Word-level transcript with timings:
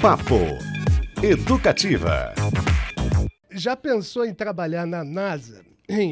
Papo 0.00 0.36
Educativa. 1.20 2.32
Já 3.50 3.74
pensou 3.74 4.24
em 4.24 4.32
trabalhar 4.32 4.86
na 4.86 5.02
NASA? 5.02 5.64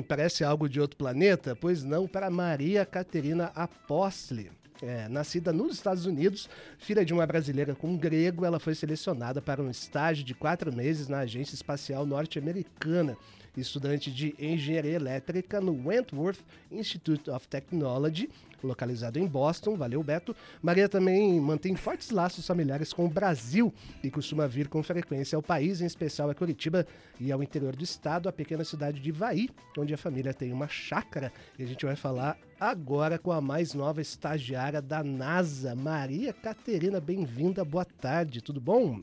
Parece 0.09 0.43
algo 0.43 0.69
de 0.69 0.81
outro 0.81 0.97
planeta? 0.97 1.55
Pois 1.55 1.85
não, 1.85 2.09
para 2.09 2.29
Maria 2.29 2.85
Caterina 2.85 3.53
Apostli. 3.55 4.51
É, 4.83 5.09
nascida 5.09 5.53
nos 5.53 5.75
Estados 5.75 6.05
Unidos, 6.05 6.51
filha 6.79 7.05
de 7.05 7.15
uma 7.15 7.25
brasileira 7.27 7.77
com 7.77 7.91
um 7.91 7.97
grego, 7.97 8.45
ela 8.45 8.59
foi 8.59 8.75
selecionada 8.75 9.41
para 9.41 9.63
um 9.63 9.71
estágio 9.71 10.25
de 10.25 10.35
quatro 10.35 10.75
meses 10.75 11.07
na 11.07 11.21
Agência 11.21 11.55
Espacial 11.55 12.05
Norte-Americana 12.05 13.17
estudante 13.61 14.11
de 14.11 14.35
engenharia 14.39 14.95
elétrica 14.95 15.61
no 15.61 15.89
Wentworth 15.89 16.41
Institute 16.71 17.31
of 17.31 17.47
Technology, 17.49 18.29
localizado 18.63 19.19
em 19.19 19.27
Boston. 19.27 19.77
Valeu, 19.77 20.03
Beto. 20.03 20.35
Maria 20.63 20.89
também 20.89 21.41
mantém 21.41 21.75
fortes 21.75 22.11
laços 22.11 22.47
familiares 22.47 22.93
com 22.93 23.07
o 23.07 23.09
Brasil 23.09 23.73
e 24.03 24.11
costuma 24.11 24.47
vir 24.47 24.69
com 24.69 24.83
frequência 24.83 25.37
ao 25.37 25.43
país, 25.43 25.81
em 25.81 25.87
especial 25.87 26.31
a 26.31 26.35
Curitiba 26.35 26.87
e 27.21 27.33
ao 27.33 27.43
interior 27.43 27.75
do 27.75 27.85
estado, 27.85 28.29
a 28.29 28.33
pequena 28.33 28.65
cidade 28.65 29.01
de 29.01 29.09
Ivaí, 29.09 29.49
onde 29.77 29.95
a 29.95 29.99
família 29.99 30.33
tem 30.35 30.53
uma 30.53 30.69
chácara. 30.69 31.33
E 31.59 31.63
a 31.63 31.67
gente 31.67 31.85
vai 31.85 31.97
falar 31.97 32.39
agora 32.59 33.19
com 33.19 33.33
a 33.33 33.41
mais 33.41 33.75
nova 33.75 34.01
estagiária 34.01 34.81
da 34.81 35.03
NASA, 35.03 35.75
Maria 35.75 36.33
Caterina. 36.33 37.01
Bem-vinda, 37.01 37.65
boa 37.65 37.85
tarde, 37.85 38.41
tudo 38.41 38.61
bom? 38.61 39.01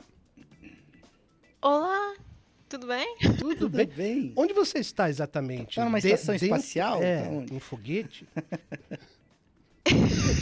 Olá, 1.61 2.15
tudo 2.73 2.87
bem? 2.87 3.15
Tudo, 3.37 3.55
Tudo 3.55 3.69
bem. 3.69 3.85
bem. 3.85 4.33
Onde 4.35 4.51
você 4.51 4.79
está 4.79 5.07
exatamente? 5.07 5.69
Está 5.69 5.85
numa 5.85 5.99
estação 5.99 6.35
de, 6.35 6.45
espacial? 6.45 7.03
É, 7.03 7.21
tá 7.21 7.53
um 7.53 7.59
foguete? 7.59 8.27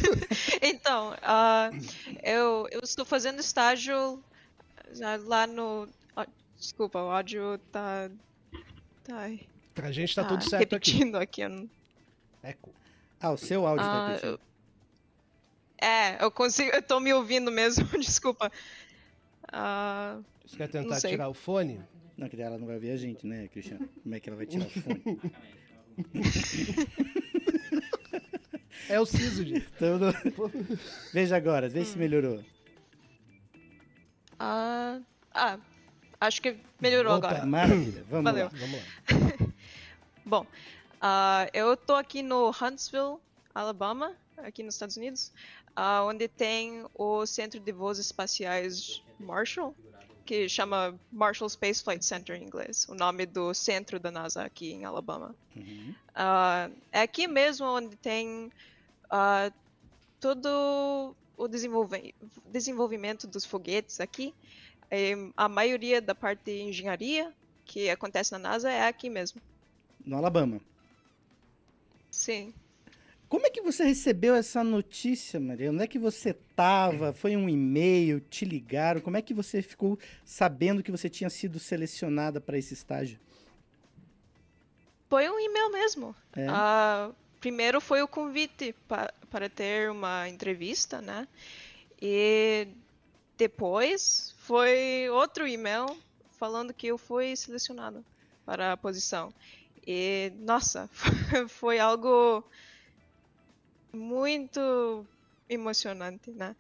então, 0.61 1.11
uh, 1.13 1.75
eu, 2.23 2.67
eu 2.71 2.81
estou 2.83 3.05
fazendo 3.05 3.39
estágio 3.39 4.23
lá 5.25 5.47
no... 5.47 5.87
Oh, 6.15 6.25
desculpa, 6.57 7.01
o 7.01 7.09
áudio 7.09 7.57
tá... 7.71 8.09
tá 9.03 9.29
pra 9.73 9.91
gente 9.91 10.13
tá, 10.13 10.23
tá 10.23 10.29
tudo 10.29 10.43
certo 10.43 10.59
repetindo 10.59 11.15
aqui. 11.15 11.43
aqui 11.43 11.69
Eco. 12.43 12.73
Ah, 13.19 13.31
o 13.31 13.37
seu 13.37 13.65
áudio 13.65 13.85
uh, 13.85 13.89
tá 13.89 13.93
ah, 13.93 14.07
repetindo. 14.07 14.39
É, 15.79 16.23
eu 16.23 16.31
consigo... 16.31 16.71
Eu 16.71 16.81
tô 16.81 16.99
me 16.99 17.13
ouvindo 17.13 17.51
mesmo, 17.51 17.85
desculpa. 17.99 18.51
Uh, 19.47 20.23
você 20.45 20.57
quer 20.57 20.69
tentar 20.69 20.99
tirar 20.99 21.29
o 21.29 21.33
fone? 21.33 21.81
Não, 22.17 22.29
que 22.29 22.39
ela 22.41 22.57
não 22.57 22.67
vai 22.67 22.77
ver 22.77 22.91
a 22.91 22.97
gente, 22.97 23.25
né, 23.25 23.47
Cristiano? 23.47 23.89
Como 24.03 24.13
é 24.13 24.19
que 24.19 24.29
ela 24.29 24.37
vai 24.37 24.45
tirar 24.45 24.65
o 24.65 24.69
fone? 24.69 25.03
é 28.89 28.99
o 28.99 29.05
siso, 29.05 29.45
gente. 29.45 29.67
Não... 29.79 30.11
Veja 31.13 31.35
agora, 31.35 31.69
vê 31.69 31.83
se 31.85 31.97
melhorou. 31.97 32.43
Ah, 34.39 34.99
ah, 35.33 35.59
acho 36.19 36.41
que 36.41 36.57
melhorou 36.79 37.17
Opa, 37.17 37.27
agora. 37.27 37.45
Maravilha, 37.45 38.03
vamos 38.09 38.31
Valeu. 38.31 38.45
lá. 38.45 38.51
Vamos 38.53 38.79
lá. 38.79 39.47
Bom, 40.25 40.43
uh, 40.43 41.49
eu 41.53 41.75
tô 41.77 41.95
aqui 41.95 42.23
no 42.23 42.49
Huntsville, 42.49 43.17
Alabama, 43.53 44.13
aqui 44.37 44.63
nos 44.63 44.75
Estados 44.75 44.97
Unidos, 44.97 45.31
uh, 45.77 46.05
onde 46.05 46.27
tem 46.27 46.85
o 46.95 47.25
Centro 47.25 47.59
de 47.59 47.71
Voos 47.71 47.99
Espaciais 47.99 49.03
Marshall 49.19 49.75
que 50.31 50.47
chama 50.47 50.97
Marshall 51.11 51.49
Space 51.49 51.83
Flight 51.83 52.05
Center 52.05 52.37
em 52.37 52.45
inglês, 52.45 52.87
o 52.87 52.95
nome 52.95 53.25
do 53.25 53.53
centro 53.53 53.99
da 53.99 54.09
NASA 54.09 54.45
aqui 54.45 54.71
em 54.71 54.85
Alabama. 54.85 55.35
Uhum. 55.53 55.93
Uh, 56.11 56.73
é 56.89 57.01
aqui 57.01 57.27
mesmo 57.27 57.67
onde 57.67 57.97
tem 57.97 58.49
uh, 59.07 59.53
todo 60.21 61.13
o 61.35 61.47
desenvolve 61.49 62.15
desenvolvimento 62.45 63.27
dos 63.27 63.43
foguetes 63.43 63.99
aqui. 63.99 64.33
E 64.89 65.33
a 65.35 65.49
maioria 65.49 66.01
da 66.01 66.15
parte 66.15 66.45
de 66.45 66.61
engenharia 66.61 67.33
que 67.65 67.89
acontece 67.89 68.31
na 68.31 68.39
NASA 68.39 68.71
é 68.71 68.87
aqui 68.87 69.09
mesmo. 69.09 69.41
No 70.05 70.15
Alabama. 70.15 70.61
Sim. 72.09 72.53
Como 73.31 73.47
é 73.47 73.49
que 73.49 73.61
você 73.61 73.85
recebeu 73.85 74.35
essa 74.35 74.61
notícia, 74.61 75.39
Maria? 75.39 75.71
Onde 75.71 75.81
é 75.81 75.87
que 75.87 75.97
você 75.97 76.31
estava? 76.31 77.13
Foi 77.13 77.37
um 77.37 77.47
e-mail? 77.47 78.19
Te 78.19 78.43
ligaram? 78.43 78.99
Como 78.99 79.15
é 79.15 79.21
que 79.21 79.33
você 79.33 79.61
ficou 79.61 79.97
sabendo 80.25 80.83
que 80.83 80.91
você 80.91 81.07
tinha 81.07 81.29
sido 81.29 81.57
selecionada 81.57 82.41
para 82.41 82.57
esse 82.57 82.73
estágio? 82.73 83.17
Foi 85.09 85.29
um 85.29 85.39
e-mail 85.39 85.71
mesmo. 85.71 86.13
É? 86.35 86.45
Uh, 86.51 87.15
primeiro 87.39 87.79
foi 87.79 88.01
o 88.01 88.07
convite 88.07 88.75
pa 88.85 89.13
para 89.29 89.47
ter 89.47 89.89
uma 89.89 90.27
entrevista, 90.27 91.01
né? 91.01 91.25
E 92.01 92.67
depois 93.37 94.35
foi 94.39 95.09
outro 95.09 95.47
e-mail 95.47 95.97
falando 96.37 96.73
que 96.73 96.87
eu 96.87 96.97
fui 96.97 97.33
selecionada 97.37 98.03
para 98.45 98.73
a 98.73 98.77
posição. 98.77 99.33
E, 99.87 100.33
nossa, 100.39 100.89
foi 101.47 101.79
algo 101.79 102.43
muito 103.93 105.05
emocionante, 105.49 106.31
né? 106.31 106.55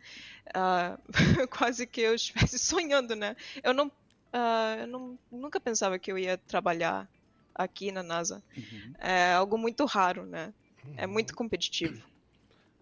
Uh, 0.49 0.97
quase 1.47 1.87
que 1.87 2.01
eu 2.01 2.13
estivesse 2.13 2.59
sonhando, 2.59 3.15
né? 3.15 3.35
Eu 3.63 3.73
não, 3.73 3.87
uh, 3.87 4.79
eu 4.81 4.87
não, 4.87 5.17
nunca 5.31 5.59
pensava 5.59 5.97
que 5.97 6.11
eu 6.11 6.17
ia 6.17 6.37
trabalhar 6.37 7.07
aqui 7.55 7.91
na 7.91 8.03
NASA. 8.03 8.43
Uhum. 8.55 8.93
É 8.99 9.33
algo 9.33 9.57
muito 9.57 9.85
raro, 9.85 10.25
né? 10.25 10.53
É 10.97 11.05
uhum. 11.05 11.13
muito 11.13 11.35
competitivo. 11.35 12.01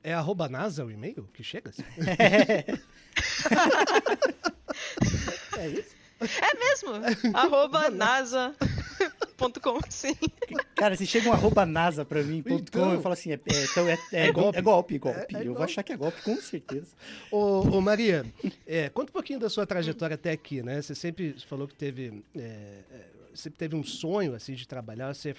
É 0.02 0.14
arroba 0.14 0.48
NASA 0.48 0.86
o 0.86 0.90
e-mail 0.90 1.30
que 1.34 1.44
chega? 1.44 1.74
é 5.58 5.68
isso? 5.68 5.94
É 6.22 6.58
mesmo. 6.58 6.92
arroba 7.34 7.90
NASA 7.90 8.56
.com, 9.40 9.80
sim. 9.90 10.16
Cara, 10.76 10.96
se 10.96 11.06
chega 11.08 11.30
um 11.30 11.34
arroba 11.34 11.66
NASA 11.66 12.04
pra 12.04 12.22
mim, 12.24 12.44
então, 12.46 12.86
.com, 12.86 12.94
eu 12.94 13.02
falo 13.02 13.14
assim, 13.14 13.32
é, 13.32 13.36
é, 13.36 13.64
então 13.64 13.88
é, 13.88 13.98
é, 14.12 14.28
é 14.28 14.32
golpe, 14.32 14.58
é 14.58 14.62
golpe. 14.62 14.98
golpe. 14.98 15.36
É, 15.36 15.48
eu 15.48 15.54
vou 15.54 15.64
achar 15.64 15.84
que 15.84 15.94
é 15.94 15.98
golpe, 15.98 16.22
com 16.22 16.36
certeza. 16.38 16.88
Ô, 17.32 17.62
ô 17.62 17.82
Maria, 17.82 18.26
conta 18.94 19.12
um 19.12 19.14
pouquinho 19.14 19.40
da 19.40 19.50
sua 19.50 19.66
trajetória 19.66 20.16
até 20.16 20.32
aqui, 20.32 20.62
né? 20.62 20.82
Você 20.82 20.94
sempre 20.94 21.36
falou 21.48 21.68
que 21.68 21.76
teve, 21.76 22.24
sempre 23.34 23.58
teve 23.58 23.76
um 23.76 23.84
sonho, 23.84 24.36
assim, 24.36 24.54
de 24.54 24.68
trabalhar, 24.68 25.14
você 25.14 25.36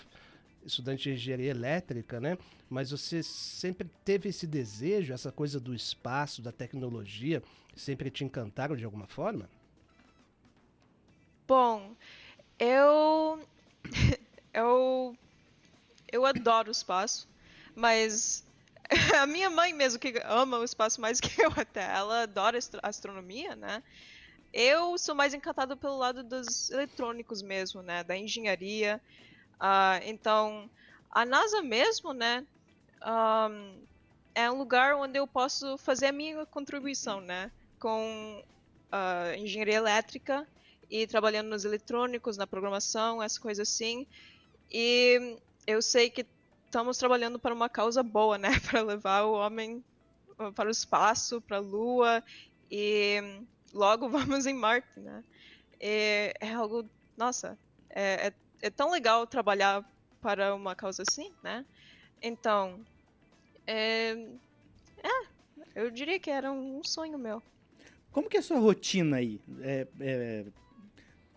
estudante 0.65 1.05
de 1.05 1.15
engenharia 1.15 1.51
elétrica, 1.51 2.21
né? 2.21 2.37
Mas 2.69 2.91
você 2.91 3.23
sempre 3.23 3.89
teve 4.05 4.29
esse 4.29 4.47
desejo, 4.47 5.13
essa 5.13 5.33
coisa 5.33 5.59
do 5.59 5.75
espaço, 5.75 6.43
da 6.43 6.53
tecnologia, 6.53 7.43
sempre 7.75 8.11
te 8.11 8.25
encantaram 8.25 8.77
de 8.77 8.85
alguma 8.85 9.07
forma? 9.07 9.49
Bom, 11.47 11.97
eu 12.59 13.41
eu 14.53 15.17
eu 16.13 16.27
adoro 16.27 16.69
o 16.69 16.73
espaço, 16.73 17.29
mas 17.75 18.45
a 19.21 19.27
minha 19.27 19.49
mãe 19.49 19.73
mesmo 19.73 19.99
que 19.99 20.21
ama 20.25 20.59
o 20.59 20.65
espaço 20.65 21.01
mais 21.01 21.21
que 21.21 21.41
eu 21.41 21.53
até, 21.57 21.83
ela 21.83 22.23
adora 22.23 22.59
astronomia, 22.83 23.55
né? 23.55 23.83
Eu 24.53 24.99
sou 24.99 25.15
mais 25.15 25.33
encantado 25.33 25.77
pelo 25.77 25.97
lado 25.97 26.25
dos 26.25 26.71
eletrônicos 26.71 27.41
mesmo, 27.41 27.83
né? 27.83 28.03
Da 28.03 28.17
engenharia. 28.17 29.01
Uh, 29.61 30.03
então, 30.05 30.69
a 31.11 31.25
NASA 31.25 31.63
mesmo, 31.63 32.13
né? 32.13 32.45
Um, 33.03 33.87
é 34.35 34.51
um 34.51 34.59
lugar 34.59 34.97
onde 34.97 35.19
eu 35.19 35.27
posso 35.27 35.79
fazer 35.79 36.07
a 36.07 36.13
minha 36.13 36.45
contribuição, 36.47 37.21
né? 37.21 37.53
Com 37.79 38.43
uh, 38.93 39.35
engenharia 39.39 39.77
elétrica 39.77 40.47
e 40.91 41.07
trabalhando 41.07 41.49
nos 41.49 41.65
eletrônicos, 41.65 42.37
na 42.37 42.47
programação, 42.47 43.23
essa 43.23 43.41
coisa 43.41 43.63
assim. 43.63 44.07
E 44.71 45.39
eu 45.67 45.81
sei 45.81 46.11
que 46.11 46.27
estamos 46.67 46.99
trabalhando 46.99 47.39
para 47.39 47.55
uma 47.55 47.69
causa 47.69 48.03
boa, 48.03 48.37
né? 48.37 48.51
Para 48.69 48.83
levar 48.83 49.23
o 49.23 49.33
homem 49.33 49.83
para 50.55 50.69
o 50.69 50.71
espaço, 50.71 51.41
para 51.43 51.59
a 51.59 51.61
Lua 51.61 52.25
e 52.71 53.19
logo 53.75 54.09
vamos 54.11 54.47
em 54.47 54.55
Marte, 54.55 54.99
né? 54.99 55.23
E 55.81 56.33
é 56.41 56.53
algo, 56.53 56.89
nossa, 57.17 57.59
é, 57.91 58.29
é, 58.29 58.33
é, 58.63 58.71
tão 58.71 58.91
legal 58.91 59.27
trabalhar 59.27 59.85
para 60.21 60.55
uma 60.55 60.75
causa 60.75 61.03
assim, 61.07 61.33
né? 61.43 61.65
Então, 62.23 62.81
é, 63.67 64.13
é 65.03 65.27
eu 65.75 65.91
diria 65.91 66.19
que 66.19 66.31
era 66.31 66.51
um 66.51 66.83
sonho 66.85 67.19
meu. 67.19 67.43
Como 68.13 68.29
que 68.29 68.37
é 68.37 68.41
a 68.41 68.43
sua 68.43 68.59
rotina 68.59 69.19
aí? 69.19 69.41
É, 69.61 69.87
é, 70.01 70.45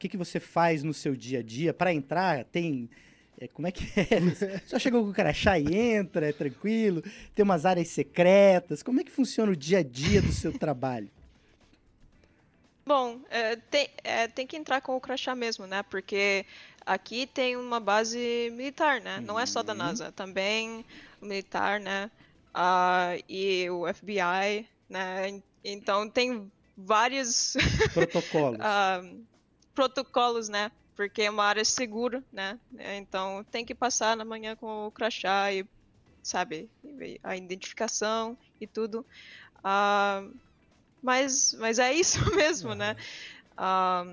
que, 0.04 0.10
que 0.10 0.18
você 0.18 0.40
faz 0.40 0.84
no 0.84 0.94
seu 0.94 1.16
dia 1.16 1.40
a 1.40 1.42
dia? 1.42 1.74
Para 1.74 1.94
entrar, 1.94 2.44
tem. 2.46 2.90
É, 3.40 3.48
como 3.48 3.68
é 3.68 3.72
que 3.72 3.86
é? 3.98 4.60
Só 4.66 4.78
chegou 4.78 5.04
com 5.04 5.12
o 5.12 5.14
crachá 5.14 5.58
e 5.58 5.76
entra, 5.76 6.28
é 6.28 6.34
tranquilo? 6.34 7.02
Tem 7.34 7.44
umas 7.44 7.66
áreas 7.66 7.88
secretas? 7.88 8.84
Como 8.84 9.00
é 9.00 9.04
que 9.04 9.12
funciona 9.12 9.52
o 9.52 9.56
dia 9.56 9.80
a 9.80 9.84
dia 9.84 10.22
do 10.22 10.32
seu 10.32 10.52
trabalho? 10.58 11.10
Bom, 12.86 13.22
é, 13.30 13.56
tem, 13.56 13.90
é, 14.04 14.28
tem 14.28 14.46
que 14.46 14.58
entrar 14.58 14.82
com 14.82 14.94
o 14.96 15.00
crachá 15.00 15.34
mesmo, 15.34 15.66
né? 15.66 15.84
Porque 15.84 16.46
aqui 16.86 17.26
tem 17.26 17.56
uma 17.56 17.80
base 17.80 18.52
militar, 18.52 19.00
né? 19.00 19.22
Não 19.22 19.40
é 19.40 19.46
só 19.46 19.64
da 19.64 19.72
uhum. 19.72 19.80
NASA, 19.80 20.12
também 20.12 20.84
o 21.22 21.26
militar, 21.26 21.80
né? 21.80 22.12
Uh, 22.54 23.24
e 23.30 23.70
o 23.70 23.92
FBI, 23.92 24.68
né? 24.90 25.42
Então 25.64 26.10
tem 26.10 26.52
vários 26.78 27.56
Protocolos. 27.94 28.60
ah, 28.62 29.02
protocolos, 29.74 30.50
né? 30.50 30.72
Porque 30.96 31.24
é 31.24 31.30
uma 31.30 31.44
área 31.46 31.66
segura, 31.66 32.24
né? 32.32 32.60
Então 32.96 33.44
tem 33.52 33.66
que 33.66 33.74
passar 33.76 34.16
na 34.16 34.24
manhã 34.26 34.56
com 34.56 34.86
o 34.88 34.92
crachá 34.92 35.52
e, 35.52 35.66
sabe, 36.22 36.70
a 37.24 37.36
identificação 37.36 38.38
e 38.62 38.68
tudo. 38.68 39.06
Ah, 39.64 40.24
mas, 41.02 41.56
mas 41.60 41.80
é 41.80 41.94
isso 41.94 42.18
mesmo, 42.36 42.76
né? 42.76 42.96
Ah, 43.58 44.06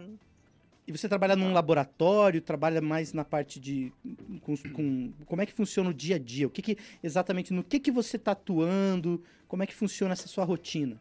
E 0.86 0.92
você 0.92 1.08
trabalha 1.08 1.36
num 1.36 1.52
laboratório, 1.52 2.40
trabalha 2.40 2.80
mais 2.80 3.12
na 3.12 3.24
parte 3.24 3.60
de. 3.60 3.92
Com, 4.42 4.56
com- 4.56 5.12
como 5.26 5.42
é 5.42 5.46
que 5.46 5.52
funciona 5.52 5.90
o 5.90 5.94
dia 5.94 6.16
a 6.16 6.18
dia? 6.18 6.46
O 6.46 6.50
que, 6.50 6.62
que 6.62 6.78
exatamente 7.02 7.52
no 7.52 7.62
que, 7.62 7.78
que 7.78 7.92
você 7.92 8.16
está 8.16 8.32
atuando? 8.32 9.22
Como 9.46 9.62
é 9.62 9.66
que 9.66 9.74
funciona 9.74 10.12
essa 10.14 10.26
sua 10.28 10.44
rotina? 10.44 11.00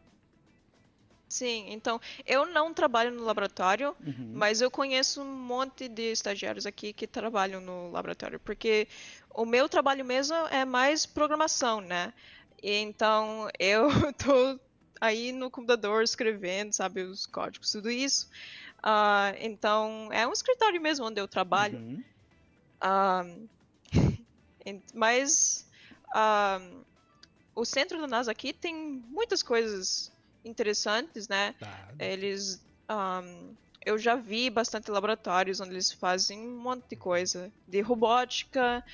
Sim, 1.30 1.66
então 1.68 1.98
eu 2.26 2.44
não 2.44 2.74
trabalho 2.74 3.10
no 3.10 3.24
laboratório, 3.24 3.96
Uhum. 4.30 4.30
Mas 4.32 4.60
eu 4.60 4.70
conheço 4.70 5.20
um 5.20 5.24
monte 5.24 5.88
de 5.88 6.12
estagiários 6.12 6.64
aqui 6.64 6.92
que 6.92 7.06
trabalham 7.06 7.60
no 7.60 7.90
laboratório, 7.90 8.38
porque 8.38 8.86
o 9.34 9.44
meu 9.44 9.68
trabalho 9.68 10.04
mesmo 10.04 10.36
é 10.50 10.64
mais 10.64 11.04
programação, 11.04 11.80
né? 11.80 12.12
Então 12.62 13.48
eu 13.58 13.88
tô 14.16 14.60
aí 15.00 15.32
no 15.32 15.50
computador 15.50 16.02
escrevendo, 16.02 16.72
sabe, 16.72 17.02
os 17.02 17.26
códigos, 17.26 17.72
tudo 17.72 17.90
isso. 17.90 18.28
Ah, 18.82 19.34
então 19.40 20.08
é 20.12 20.26
um 20.26 20.32
escritório 20.32 20.80
mesmo 20.80 21.06
onde 21.06 21.20
eu 21.20 21.26
trabalho. 21.26 21.78
Uhum. 21.78 22.04
Ah, 22.80 23.24
mas 24.94 25.66
ah, 26.14 26.60
o 27.54 27.64
centro 27.64 28.00
da 28.00 28.06
NASA 28.06 28.30
aqui 28.30 28.52
tem 28.52 28.74
muitas 29.08 29.42
coisas 29.42 30.12
interessantes, 30.44 31.28
né? 31.28 31.54
Tá. 31.58 31.88
Eles. 31.98 32.60
ahn, 32.88 33.54
eu 33.84 33.98
já 33.98 34.14
vi 34.14 34.50
bastante 34.50 34.90
laboratórios 34.90 35.60
onde 35.60 35.70
eles 35.70 35.90
fazem 35.92 36.38
um 36.38 36.60
monte 36.60 36.88
de 36.90 36.96
coisa. 36.96 37.50
De 37.66 37.80
robótica, 37.80 38.84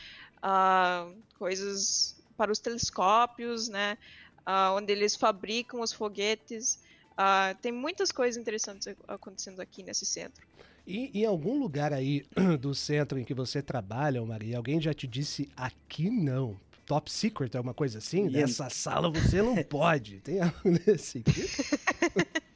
ah, 0.42 1.10
coisas 1.38 2.14
para 2.36 2.52
os 2.52 2.58
telescópios, 2.58 3.68
né? 3.68 3.96
Ah, 4.44 4.72
onde 4.74 4.92
eles 4.92 5.16
fabricam 5.16 5.80
os 5.80 5.92
foguetes. 5.92 6.78
Ah, 7.16 7.56
tem 7.62 7.72
muitas 7.72 8.12
coisas 8.12 8.40
interessantes 8.40 8.86
ac- 8.86 9.00
acontecendo 9.08 9.60
aqui 9.60 9.82
nesse 9.82 10.06
centro. 10.06 10.46
E 10.86 11.10
em 11.18 11.24
algum 11.24 11.58
lugar 11.58 11.92
aí 11.92 12.24
do 12.60 12.74
centro 12.74 13.18
em 13.18 13.24
que 13.24 13.34
você 13.34 13.60
trabalha, 13.60 14.24
Maria, 14.24 14.56
alguém 14.56 14.80
já 14.80 14.94
te 14.94 15.06
disse 15.06 15.50
aqui 15.56 16.10
não? 16.10 16.56
Top 16.86 17.10
secret 17.10 17.54
é 17.56 17.60
uma 17.60 17.74
coisa 17.74 17.98
assim? 17.98 18.26
E- 18.28 18.30
Nessa 18.30 18.70
sala 18.70 19.10
você 19.10 19.42
não 19.42 19.56
pode. 19.64 20.20
Tem 20.20 20.40
algo 20.40 20.56
nesse 20.86 21.18
aqui? 21.18 21.32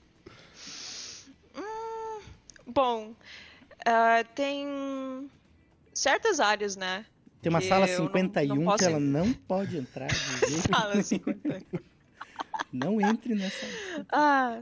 Bom, 2.66 3.14
ah, 3.84 4.24
tem 4.34 5.28
certas 5.92 6.38
áreas, 6.40 6.76
né? 6.76 7.04
Tem 7.42 7.50
uma 7.50 7.60
Que 7.60 7.68
sala 7.68 7.86
eu 7.88 7.98
não- 7.98 8.06
51 8.06 8.54
não 8.54 8.64
posso 8.64 8.78
que 8.78 8.84
ela 8.84 9.00
não 9.00 9.32
pode 9.32 9.76
entrar. 9.78 10.06
de 10.08 10.48
jeito 10.50 10.68
Sala 10.68 10.90
nenhum. 10.90 11.02
50. 11.02 11.82
Não 12.72 13.00
entre 13.00 13.34
nessa. 13.34 13.66
Ah, 14.12 14.60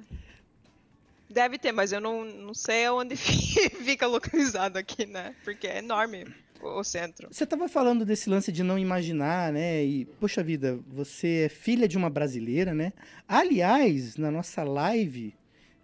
deve 1.28 1.58
ter, 1.58 1.72
mas 1.72 1.92
eu 1.92 2.00
não, 2.00 2.24
não 2.24 2.54
sei 2.54 2.88
onde 2.88 3.16
fica 3.16 4.06
localizado 4.06 4.78
aqui, 4.78 5.04
né? 5.04 5.34
Porque 5.44 5.66
é 5.66 5.78
enorme 5.78 6.24
o, 6.62 6.84
centro. 6.84 7.28
Você 7.30 7.44
estava 7.44 7.68
falando 7.68 8.04
desse 8.04 8.28
lance 8.28 8.50
de 8.50 8.62
não 8.62 8.78
imaginar, 8.78 9.52
né? 9.52 9.84
E, 9.84 10.04
poxa 10.20 10.42
vida, 10.42 10.78
você 10.86 11.46
é 11.46 11.48
filha 11.48 11.86
de 11.88 11.96
uma 11.96 12.10
brasileira, 12.10 12.74
né? 12.74 12.92
Aliás, 13.26 14.16
na 14.16 14.30
nossa 14.30 14.62
live 14.64 15.34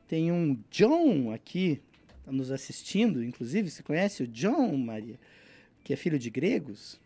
tem 0.06 0.30
um 0.30 0.58
John 0.70 1.32
aqui 1.32 1.80
tá 2.24 2.32
nos 2.32 2.50
assistindo, 2.50 3.22
inclusive, 3.22 3.70
você 3.70 3.82
conhece 3.82 4.22
o 4.22 4.26
John, 4.26 4.76
Maria? 4.76 5.18
Que 5.82 5.92
é 5.92 5.96
filho 5.96 6.18
de 6.18 6.30
gregos? 6.30 6.98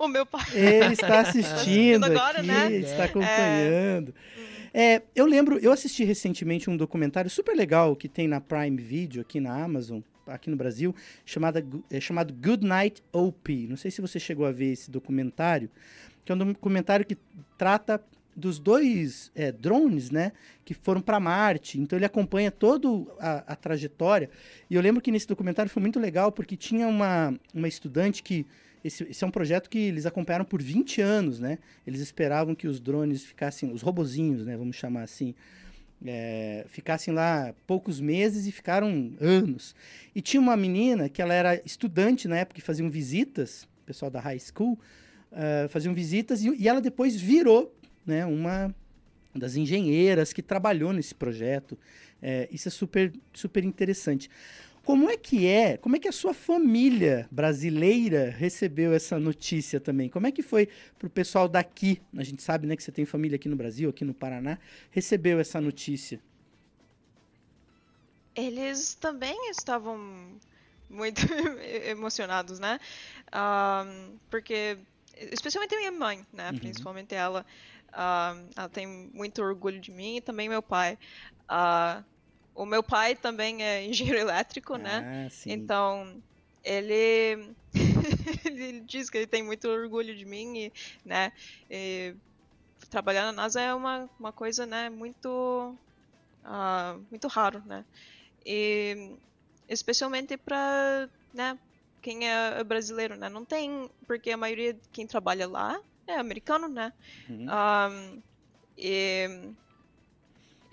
O 0.00 0.08
meu 0.08 0.24
pai. 0.24 0.46
Ele 0.54 0.94
está 0.94 1.20
assistindo 1.20 2.06
agora, 2.06 2.38
aqui, 2.38 2.46
né? 2.46 2.72
está 2.76 3.04
acompanhando. 3.04 4.14
É, 4.72 5.02
eu 5.14 5.26
lembro, 5.26 5.58
eu 5.58 5.70
assisti 5.70 6.02
recentemente 6.02 6.70
um 6.70 6.76
documentário 6.78 7.28
super 7.28 7.54
legal 7.54 7.94
que 7.94 8.08
tem 8.08 8.26
na 8.26 8.40
Prime 8.40 8.76
Video 8.78 9.20
aqui 9.20 9.38
na 9.38 9.62
Amazon, 9.62 10.00
aqui 10.26 10.50
no 10.50 10.56
Brasil, 10.56 10.94
chamada, 11.24 11.64
é, 11.90 12.00
chamado 12.00 12.32
Good 12.32 12.64
Night 12.66 13.02
OP. 13.12 13.66
Não 13.68 13.76
sei 13.76 13.90
se 13.90 14.00
você 14.00 14.18
chegou 14.18 14.46
a 14.46 14.52
ver 14.52 14.72
esse 14.72 14.90
documentário, 14.90 15.70
que 16.24 16.32
é 16.32 16.34
um 16.34 16.38
documentário 16.38 17.04
que 17.04 17.16
trata 17.56 18.02
dos 18.36 18.58
dois 18.58 19.30
é, 19.34 19.52
drones, 19.52 20.10
né, 20.10 20.32
que 20.64 20.72
foram 20.72 21.00
para 21.00 21.20
Marte. 21.20 21.80
Então 21.80 21.98
ele 21.98 22.06
acompanha 22.06 22.50
toda 22.50 22.88
a, 23.18 23.54
trajetória. 23.56 24.30
E 24.68 24.74
eu 24.74 24.82
lembro 24.82 25.00
que 25.00 25.10
nesse 25.10 25.26
documentário 25.26 25.70
foi 25.70 25.80
muito 25.80 26.00
legal 26.00 26.32
porque 26.32 26.56
tinha 26.56 26.86
uma, 26.88 27.34
uma 27.54 27.68
estudante 27.68 28.22
que 28.22 28.46
esse, 28.82 29.04
esse 29.04 29.22
é 29.22 29.26
um 29.26 29.30
projeto 29.30 29.68
que 29.68 29.78
eles 29.78 30.06
acompanharam 30.06 30.44
por 30.44 30.62
20 30.62 31.02
anos, 31.02 31.38
né? 31.38 31.58
Eles 31.86 32.00
esperavam 32.00 32.54
que 32.54 32.66
os 32.66 32.80
drones 32.80 33.22
ficassem, 33.22 33.70
os 33.72 33.82
robozinhos, 33.82 34.46
né? 34.46 34.56
Vamos 34.56 34.76
chamar 34.76 35.02
assim, 35.02 35.34
é, 36.04 36.64
ficassem 36.68 37.12
lá 37.12 37.54
poucos 37.66 38.00
meses 38.00 38.46
e 38.46 38.52
ficaram 38.52 39.12
anos. 39.20 39.74
E 40.14 40.20
tinha 40.20 40.40
uma 40.40 40.56
menina 40.56 41.08
que 41.08 41.20
ela 41.20 41.34
era 41.34 41.60
estudante 41.64 42.26
na 42.26 42.38
época 42.38 42.60
que 42.60 42.66
faziam 42.66 42.90
visitas, 42.90 43.64
o 43.82 43.86
pessoal 43.86 44.10
da 44.10 44.20
high 44.20 44.38
school, 44.38 44.78
ah, 45.32 45.68
faziam 45.68 45.94
visitas 45.94 46.42
e, 46.42 46.54
e 46.56 46.68
ela 46.68 46.80
depois 46.80 47.20
virou, 47.20 47.74
né? 48.04 48.26
Uma 48.26 48.74
das 49.34 49.54
engenheiras 49.54 50.32
que 50.32 50.42
trabalhou 50.42 50.92
nesse 50.92 51.14
projeto. 51.14 51.78
É, 52.20 52.48
isso 52.50 52.68
é 52.68 52.70
super, 52.70 53.12
super 53.32 53.64
interessante. 53.64 54.28
Como 54.90 55.08
é 55.08 55.16
que 55.16 55.46
é? 55.46 55.76
Como 55.76 55.94
é 55.94 56.00
que 56.00 56.08
a 56.08 56.12
sua 56.12 56.34
família 56.34 57.28
brasileira 57.30 58.28
recebeu 58.28 58.92
essa 58.92 59.20
notícia 59.20 59.78
também? 59.78 60.08
Como 60.08 60.26
é 60.26 60.32
que 60.32 60.42
foi 60.42 60.68
para 60.98 61.06
o 61.06 61.10
pessoal 61.10 61.48
daqui? 61.48 62.02
A 62.16 62.24
gente 62.24 62.42
sabe, 62.42 62.66
né, 62.66 62.74
que 62.74 62.82
você 62.82 62.90
tem 62.90 63.04
família 63.04 63.36
aqui 63.36 63.48
no 63.48 63.54
Brasil, 63.54 63.88
aqui 63.88 64.04
no 64.04 64.12
Paraná, 64.12 64.58
recebeu 64.90 65.38
essa 65.38 65.60
notícia. 65.60 66.20
Eles 68.34 68.94
também 68.94 69.50
estavam 69.50 69.96
muito 70.88 71.20
emocionados, 71.86 72.58
né? 72.58 72.80
Porque, 74.28 74.76
especialmente 75.16 75.76
minha 75.76 75.92
mãe, 75.92 76.26
né? 76.32 76.50
Uhum. 76.50 76.58
Principalmente 76.58 77.14
ela. 77.14 77.46
ahm, 77.92 78.48
ela 78.56 78.68
tem 78.68 78.86
muito 79.14 79.40
orgulho 79.42 79.78
de 79.80 79.92
mim 79.92 80.16
e 80.16 80.20
também 80.20 80.48
meu 80.48 80.62
pai. 80.62 80.98
Ah, 81.48 82.02
o 82.54 82.66
meu 82.66 82.82
pai 82.82 83.16
também 83.16 83.62
é 83.62 83.84
engenheiro 83.86 84.18
elétrico, 84.18 84.76
né? 84.76 85.04
Ah, 85.06 85.28
sim. 85.30 85.52
Então, 85.52 86.22
ele, 86.64 87.54
ele 88.44 88.80
diz 88.82 89.08
que 89.10 89.18
ele 89.18 89.26
tem 89.26 89.42
muito 89.42 89.68
orgulho 89.68 90.14
de 90.16 90.24
mim 90.24 90.66
e, 90.66 90.72
né, 91.04 91.32
e 91.70 92.14
trabalhar 92.90 93.24
na 93.26 93.32
NASA 93.32 93.60
é 93.60 93.74
uma, 93.74 94.10
uma 94.18 94.32
coisa, 94.32 94.66
né, 94.66 94.90
muito, 94.90 95.78
ah, 96.44 96.98
muito 97.10 97.28
raro, 97.28 97.64
né, 97.66 97.86
e 98.46 99.16
especialmente 99.68 100.36
para, 100.36 101.10
né, 101.34 101.58
quem 102.02 102.28
é 102.28 102.62
brasileiro, 102.64 103.16
né, 103.16 103.28
não 103.28 103.44
tem, 103.44 103.90
porque 104.06 104.30
a 104.30 104.36
maioria 104.36 104.74
de 104.74 104.82
quem 104.92 105.06
trabalha 105.06 105.48
lá 105.48 105.78
é 106.08 106.16
americano, 106.16 106.68
né, 106.68 106.92
Uhum. 107.28 107.46
um, 107.48 108.22
e 108.76 109.54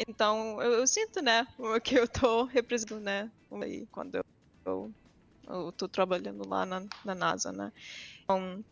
então 0.07 0.61
eu, 0.61 0.73
eu 0.73 0.87
sinto, 0.87 1.21
né, 1.21 1.47
o 1.57 1.79
que 1.81 1.95
eu 1.95 2.07
tô 2.07 2.45
representando, 2.45 3.03
né, 3.03 3.31
aí 3.63 3.87
quando 3.91 4.15
eu, 4.15 4.21
eu, 4.65 4.93
eu 5.47 5.71
tô 5.73 5.87
trabalhando 5.87 6.47
lá 6.47 6.65
na, 6.65 6.85
na 7.05 7.15
NASA, 7.15 7.51
né. 7.51 7.71
Então, 8.23 8.63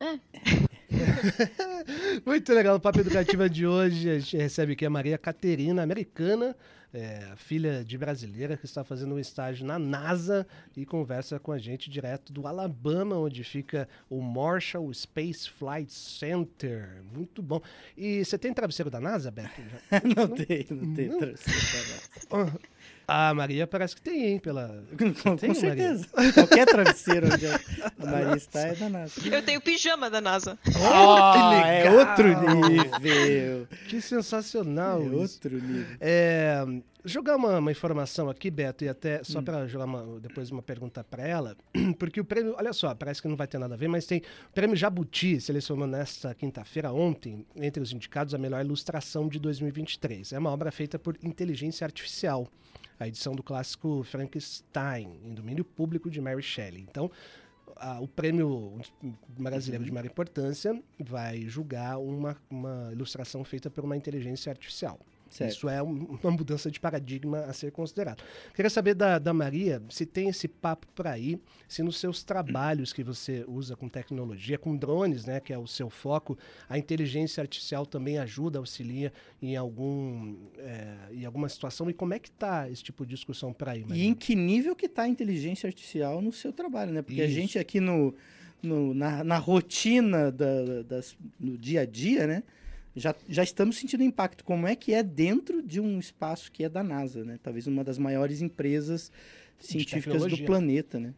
Muito 2.24 2.52
legal. 2.52 2.74
No 2.74 2.80
Papo 2.80 3.00
Educativa 3.00 3.48
de 3.48 3.66
hoje, 3.66 4.10
a 4.10 4.18
gente 4.18 4.36
recebe 4.36 4.72
aqui 4.72 4.84
a 4.84 4.90
Maria 4.90 5.18
Caterina, 5.18 5.82
americana, 5.82 6.56
é, 6.96 7.34
filha 7.36 7.84
de 7.84 7.98
brasileira, 7.98 8.56
que 8.56 8.64
está 8.64 8.82
fazendo 8.82 9.14
um 9.14 9.18
estágio 9.18 9.66
na 9.66 9.78
NASA 9.78 10.46
e 10.74 10.86
conversa 10.86 11.38
com 11.38 11.52
a 11.52 11.58
gente 11.58 11.90
direto 11.90 12.32
do 12.32 12.46
Alabama, 12.46 13.16
onde 13.18 13.44
fica 13.44 13.86
o 14.08 14.22
Marshall 14.22 14.92
Space 14.94 15.50
Flight 15.50 15.92
Center. 15.92 17.02
Muito 17.14 17.42
bom. 17.42 17.60
E 17.96 18.24
você 18.24 18.38
tem 18.38 18.52
travesseiro 18.54 18.90
da 18.90 18.98
NASA, 19.00 19.30
Beto? 19.30 19.60
Já- 19.90 20.00
não 20.16 20.28
tem, 20.28 20.66
não 20.70 20.94
tem. 20.94 21.08
Não? 21.08 21.18
travesseiro. 21.18 22.60
A 23.08 23.32
Maria 23.34 23.68
parece 23.68 23.94
que 23.94 24.02
tem, 24.02 24.24
hein? 24.32 24.38
Pela... 24.40 24.82
Com, 25.22 25.36
Tem, 25.36 25.50
com 25.50 25.54
certeza. 25.54 26.08
Qualquer 26.34 26.66
travesseiro 26.66 27.28
onde 27.32 27.46
a 27.46 27.60
Maria 28.04 28.36
está 28.36 28.60
é 28.60 28.74
da 28.74 28.88
NASA. 28.88 29.12
eu 29.30 29.42
tenho 29.44 29.60
pijama 29.60 30.10
da 30.10 30.20
NASA. 30.20 30.58
Oh, 30.66 31.54
é 31.54 31.84
legal! 31.84 31.98
outro 31.98 32.68
nível. 32.68 33.68
Que 33.88 34.00
sensacional 34.00 35.02
É 35.02 35.04
isso. 35.06 35.14
outro 35.14 35.54
nível. 35.54 35.96
É, 36.00 36.64
jogar 37.04 37.36
uma, 37.36 37.58
uma 37.58 37.70
informação 37.70 38.28
aqui, 38.28 38.50
Beto, 38.50 38.84
e 38.84 38.88
até 38.88 39.20
Hum. 39.20 39.24
só 39.24 39.40
para 39.42 39.66
jogar 39.68 39.84
uma- 39.84 40.18
depois 40.20 40.50
uma 40.50 40.62
pergunta 40.62 41.04
para 41.04 41.26
ela, 41.26 41.56
porque 41.98 42.20
o 42.20 42.24
prêmio, 42.24 42.54
olha 42.58 42.72
só, 42.72 42.94
parece 42.94 43.22
que 43.22 43.28
não 43.28 43.36
vai 43.36 43.46
ter 43.46 43.58
nada 43.58 43.74
a 43.74 43.76
ver, 43.76 43.88
mas 43.88 44.06
tem 44.06 44.18
o 44.48 44.52
prêmio 44.52 44.74
Jabuti 44.76 45.40
selecionou 45.40 45.86
nesta 45.86 46.34
quinta-feira, 46.34 46.92
ontem, 46.92 47.46
entre 47.56 47.82
os 47.82 47.92
indicados, 47.92 48.34
a 48.34 48.38
melhor 48.38 48.64
ilustração 48.64 49.28
de 49.28 49.38
2023. 49.38 50.32
É 50.32 50.38
uma 50.38 50.50
obra 50.50 50.72
feita 50.72 50.98
por 50.98 51.16
inteligência 51.22 51.84
artificial, 51.84 52.48
a 52.98 53.06
edição 53.06 53.34
do 53.34 53.42
clássico 53.42 54.02
Frankenstein, 54.02 55.20
em 55.24 55.32
domínio 55.34 55.64
público 55.64 56.10
de 56.10 56.20
Mary 56.20 56.42
Shelley. 56.42 56.82
Então, 56.90 57.10
o 58.00 58.08
prêmio 58.08 58.80
brasileiro 59.38 59.84
de 59.84 59.92
maior 59.92 60.06
importância 60.06 60.80
vai 60.98 61.42
julgar 61.42 61.98
uma, 61.98 62.34
uma 62.50 62.88
ilustração 62.92 63.44
feita 63.44 63.68
por 63.70 63.84
uma 63.84 63.96
inteligência 63.96 64.50
artificial. 64.50 64.98
Certo. 65.28 65.50
Isso 65.52 65.68
é 65.68 65.82
um- 65.82 66.18
uma 66.22 66.30
mudança 66.30 66.70
de 66.70 66.78
paradigma 66.78 67.40
a 67.40 67.52
ser 67.52 67.72
considerado. 67.72 68.22
Queria 68.54 68.70
saber 68.70 68.94
da, 68.94 69.18
da 69.18 69.32
Maria 69.34 69.82
se 69.90 70.06
tem 70.06 70.28
esse 70.28 70.46
papo 70.46 70.86
por 70.94 71.06
aí, 71.06 71.38
se 71.68 71.82
nos 71.82 71.98
seus 71.98 72.22
trabalhos 72.22 72.92
que 72.92 73.02
você 73.02 73.44
usa 73.48 73.74
com 73.74 73.88
tecnologia, 73.88 74.56
com 74.56 74.76
drones, 74.76 75.24
né, 75.26 75.40
que 75.40 75.52
é 75.52 75.58
o 75.58 75.66
seu 75.66 75.90
foco, 75.90 76.38
a 76.68 76.78
inteligência 76.78 77.40
artificial 77.40 77.84
também 77.84 78.18
ajuda, 78.18 78.58
auxilia 78.60 79.12
em, 79.42 79.56
algum, 79.56 80.36
é, 80.58 80.94
em 81.12 81.24
alguma 81.24 81.48
situação. 81.48 81.90
E 81.90 81.92
como 81.92 82.14
é 82.14 82.18
que 82.18 82.28
está 82.28 82.70
esse 82.70 82.82
tipo 82.84 83.04
de 83.04 83.14
discussão 83.14 83.52
por 83.52 83.68
aí, 83.68 83.84
Maria? 83.84 84.04
E 84.04 84.06
em 84.06 84.14
que 84.14 84.34
nível 84.36 84.76
que 84.76 84.86
está 84.86 85.02
a 85.02 85.08
inteligência 85.08 85.66
artificial 85.66 86.22
no 86.22 86.32
seu 86.32 86.52
trabalho, 86.52 86.92
né? 86.92 87.02
Porque 87.02 87.20
a 87.20 87.24
Isso. 87.26 87.34
gente 87.34 87.58
aqui 87.58 87.80
no, 87.80 88.14
no- 88.62 88.94
na, 88.94 89.24
na 89.24 89.38
rotina 89.38 90.30
da, 90.30 90.82
das, 90.84 91.16
no 91.38 91.58
dia 91.58 91.80
a 91.80 91.86
dia, 91.86 92.26
né? 92.26 92.42
Já, 92.96 93.14
já 93.28 93.42
estamos 93.42 93.76
sentindo 93.76 94.02
impacto. 94.02 94.42
Como 94.42 94.66
é 94.66 94.74
que 94.74 94.94
é 94.94 95.02
dentro 95.02 95.62
de 95.62 95.78
um 95.78 95.98
espaço 95.98 96.50
que 96.50 96.64
é 96.64 96.68
da 96.68 96.82
NASA, 96.82 97.22
né? 97.24 97.38
Talvez 97.42 97.66
uma 97.66 97.84
das 97.84 97.98
maiores 97.98 98.40
empresas 98.40 99.12
científicas 99.58 100.24
do 100.24 100.38
planeta, 100.44 100.98
né? 100.98 101.12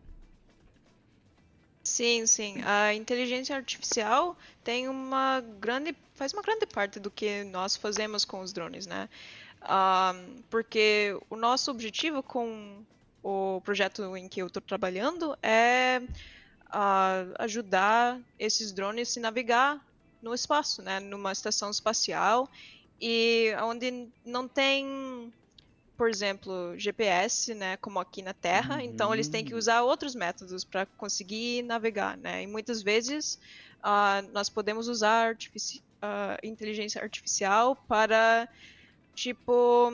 Sim, 1.84 2.26
sim. 2.26 2.60
A 2.64 2.92
inteligência 2.94 3.54
artificial 3.54 4.36
tem 4.64 4.88
uma 4.88 5.40
grande, 5.60 5.96
faz 6.14 6.32
uma 6.32 6.42
grande 6.42 6.66
parte 6.66 6.98
do 6.98 7.10
que 7.10 7.44
nós 7.44 7.76
fazemos 7.76 8.24
com 8.24 8.40
os 8.40 8.52
drones, 8.52 8.86
né? 8.86 9.08
Ah, 9.62 10.14
porque 10.50 11.16
o 11.30 11.36
nosso 11.36 11.70
objetivo 11.70 12.22
com 12.24 12.84
o 13.22 13.60
projeto 13.64 14.16
em 14.16 14.28
que 14.28 14.42
eu 14.42 14.48
estou 14.48 14.60
trabalhando 14.60 15.38
é 15.42 16.02
ah, 16.66 17.24
ajudar 17.38 18.20
esses 18.38 18.72
drones 18.72 19.08
a 19.08 19.12
se 19.12 19.20
navegar 19.20 19.87
no 20.22 20.34
espaço, 20.34 20.82
né? 20.82 21.00
Numa 21.00 21.32
estação 21.32 21.70
espacial 21.70 22.48
e 23.00 23.54
onde 23.62 24.10
não 24.24 24.48
tem, 24.48 25.32
por 25.96 26.08
exemplo, 26.08 26.76
GPS, 26.78 27.54
né? 27.54 27.76
Como 27.78 27.98
aqui 28.00 28.22
na 28.22 28.34
Terra. 28.34 28.82
Então 28.82 29.12
eles 29.12 29.28
têm 29.28 29.44
que 29.44 29.54
Uhum. 29.54 29.58
usar 29.58 29.82
outros 29.82 30.14
métodos 30.14 30.64
para 30.64 30.86
conseguir 30.96 31.62
navegar, 31.62 32.16
né? 32.16 32.42
E 32.42 32.46
muitas 32.46 32.82
vezes 32.82 33.38
ah, 33.82 34.22
nós 34.32 34.48
podemos 34.48 34.88
usar 34.88 35.28
artifici- 35.28 35.82
ah, 36.02 36.36
inteligência 36.44 37.02
artificial 37.02 37.76
para 37.88 38.48
tipo 39.14 39.90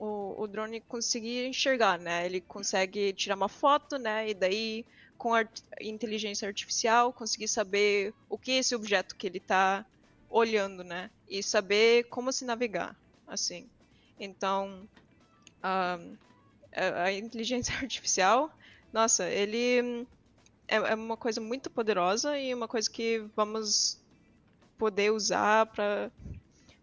o, 0.00 0.34
o 0.42 0.46
drone 0.46 0.80
conseguir 0.80 1.46
enxergar, 1.46 1.98
né? 1.98 2.24
Ele 2.24 2.40
consegue 2.40 3.12
tirar 3.12 3.36
uma 3.36 3.50
foto, 3.50 3.98
né? 3.98 4.30
E 4.30 4.34
daí 4.34 4.86
com 5.18 5.34
a 5.34 5.44
inteligência 5.82 6.48
artificial 6.48 7.12
conseguir 7.12 7.46
saber 7.46 8.14
o 8.26 8.38
que 8.38 8.52
é 8.52 8.56
esse 8.56 8.74
objeto 8.74 9.14
que 9.14 9.26
ele 9.26 9.36
está 9.36 9.84
olhando, 10.30 10.82
né? 10.82 11.10
E 11.28 11.42
saber 11.42 12.04
como 12.04 12.32
se 12.32 12.46
navegar, 12.46 12.96
assim. 13.28 13.68
Então, 14.18 14.88
a, 15.62 17.12
inteligência 17.12 17.76
artificial, 17.76 18.50
nossa, 18.90 19.28
ele 19.28 20.06
é, 20.66 20.76
é 20.76 20.94
uma 20.94 21.18
coisa 21.18 21.42
muito 21.42 21.68
poderosa 21.68 22.38
e 22.38 22.54
uma 22.54 22.66
coisa 22.66 22.88
que 22.88 23.18
vamos 23.36 24.00
poder 24.78 25.12
usar 25.12 25.66
para 25.66 26.10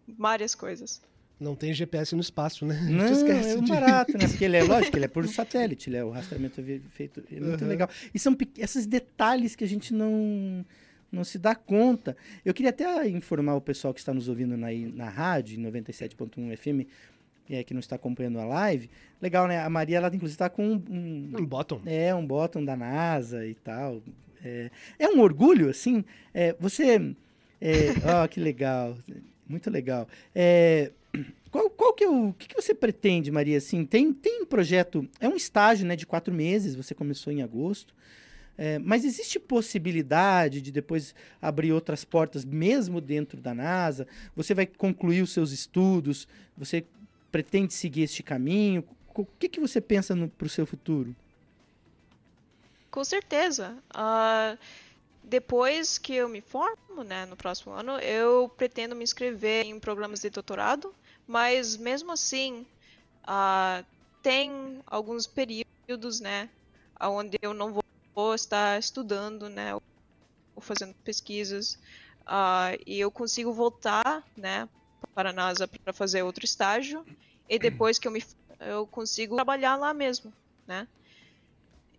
várias 0.06 0.54
coisas. 0.54 1.02
Não 1.40 1.54
tem 1.54 1.72
GPS 1.72 2.14
no 2.14 2.20
espaço, 2.20 2.66
né? 2.66 2.74
Não, 2.90 3.06
esquece 3.12 3.50
é 3.50 3.56
um 3.56 3.62
de- 3.62 3.70
barato, 3.70 4.12
né? 4.18 4.26
Porque 4.26 4.44
ele 4.44 4.56
é 4.56 4.62
lógico, 4.64 4.96
ele 4.96 5.04
é 5.04 5.08
por 5.08 5.26
satélite, 5.28 5.88
ele 5.88 5.96
é 5.96 6.04
o 6.04 6.10
rastreamento 6.10 6.60
vi- 6.60 6.82
feito, 6.90 7.22
é 7.30 7.38
muito 7.40 7.62
Uhum. 7.62 7.68
legal. 7.68 7.88
E 8.12 8.18
são 8.18 8.36
esses 8.56 8.86
detalhes 8.86 9.54
que 9.54 9.64
a 9.64 9.68
gente 9.68 9.92
não 9.94 10.64
não 11.10 11.24
se 11.24 11.38
dá 11.38 11.54
conta. 11.54 12.14
Eu 12.44 12.52
queria 12.52 12.68
até 12.68 13.08
informar 13.08 13.54
o 13.54 13.60
pessoal 13.62 13.94
que 13.94 14.00
está 14.00 14.12
nos 14.12 14.28
ouvindo 14.28 14.58
na, 14.58 14.66
na 14.94 15.08
rádio, 15.08 15.58
em 15.58 15.62
97.1 15.62 16.54
FM, 16.54 16.86
é, 17.48 17.64
que 17.64 17.72
não 17.72 17.80
está 17.80 17.96
acompanhando 17.96 18.38
a 18.38 18.44
live. 18.44 18.90
Legal, 19.22 19.48
né? 19.48 19.58
A 19.58 19.70
Maria, 19.70 19.96
ela 19.96 20.08
inclusive 20.08 20.34
está 20.34 20.50
com 20.50 20.66
um, 20.68 21.32
Um 21.38 21.46
bottom. 21.46 21.80
é, 21.86 22.14
um 22.14 22.26
bottom 22.26 22.62
da 22.62 22.76
NASA 22.76 23.46
e 23.46 23.54
tal. 23.54 24.02
É, 24.44 24.70
é 24.98 25.08
um 25.08 25.20
orgulho, 25.20 25.70
assim. 25.70 26.04
É, 26.34 26.54
você. 26.60 27.14
É, 27.58 27.86
ó, 28.22 28.28
que 28.28 28.38
legal. 28.38 28.98
Muito 29.48 29.70
legal. 29.70 30.06
É, 30.34 30.92
qual, 31.50 31.70
qual 31.70 31.92
que 31.92 32.04
é 32.04 32.08
o. 32.08 32.32
Que, 32.32 32.48
que 32.48 32.54
você 32.54 32.74
pretende, 32.74 33.30
Maria? 33.30 33.58
Assim, 33.58 33.84
tem, 33.84 34.12
tem 34.12 34.42
um 34.42 34.46
projeto. 34.46 35.08
É 35.20 35.28
um 35.28 35.36
estágio 35.36 35.86
né, 35.86 35.96
de 35.96 36.06
quatro 36.06 36.32
meses, 36.32 36.74
você 36.74 36.94
começou 36.94 37.32
em 37.32 37.42
agosto. 37.42 37.94
É, 38.60 38.76
mas 38.80 39.04
existe 39.04 39.38
possibilidade 39.38 40.60
de 40.60 40.72
depois 40.72 41.14
abrir 41.40 41.72
outras 41.72 42.04
portas, 42.04 42.44
mesmo 42.44 43.00
dentro 43.00 43.40
da 43.40 43.54
NASA? 43.54 44.06
Você 44.34 44.52
vai 44.52 44.66
concluir 44.66 45.22
os 45.22 45.30
seus 45.30 45.52
estudos? 45.52 46.26
Você 46.56 46.84
pretende 47.30 47.72
seguir 47.72 48.02
este 48.02 48.20
caminho? 48.20 48.82
O 49.14 49.24
que, 49.24 49.48
que 49.48 49.60
você 49.60 49.80
pensa 49.80 50.14
para 50.36 50.46
o 50.46 50.48
seu 50.48 50.66
futuro? 50.66 51.14
Com 52.90 53.04
certeza. 53.04 53.76
Ah, 53.94 54.58
depois 55.28 55.98
que 55.98 56.14
eu 56.14 56.28
me 56.28 56.40
formo, 56.40 57.04
né, 57.04 57.26
no 57.26 57.36
próximo 57.36 57.72
ano, 57.72 57.98
eu 58.00 58.48
pretendo 58.48 58.96
me 58.96 59.04
inscrever 59.04 59.66
em 59.66 59.78
programas 59.78 60.20
de 60.20 60.30
doutorado, 60.30 60.94
mas 61.26 61.76
mesmo 61.76 62.12
assim, 62.12 62.66
ah, 63.24 63.84
tem 64.22 64.80
alguns 64.86 65.26
períodos, 65.26 66.20
né, 66.20 66.48
onde 67.00 67.36
eu 67.42 67.52
não 67.52 67.72
vou, 67.72 68.34
estar 68.34 68.78
estudando, 68.80 69.48
né, 69.48 69.74
ou 69.74 69.80
fazendo 70.60 70.92
pesquisas, 71.04 71.78
ah, 72.26 72.70
e 72.86 72.98
eu 72.98 73.10
consigo 73.10 73.52
voltar, 73.52 74.24
né, 74.36 74.68
para 75.14 75.30
a 75.30 75.32
NASA 75.32 75.68
para 75.68 75.92
fazer 75.92 76.22
outro 76.22 76.44
estágio, 76.44 77.04
e 77.48 77.58
depois 77.60 77.98
que 77.98 78.08
eu 78.08 78.12
me 78.12 78.22
eu 78.60 78.86
consigo 78.88 79.36
trabalhar 79.36 79.76
lá 79.76 79.94
mesmo, 79.94 80.32
né? 80.66 80.88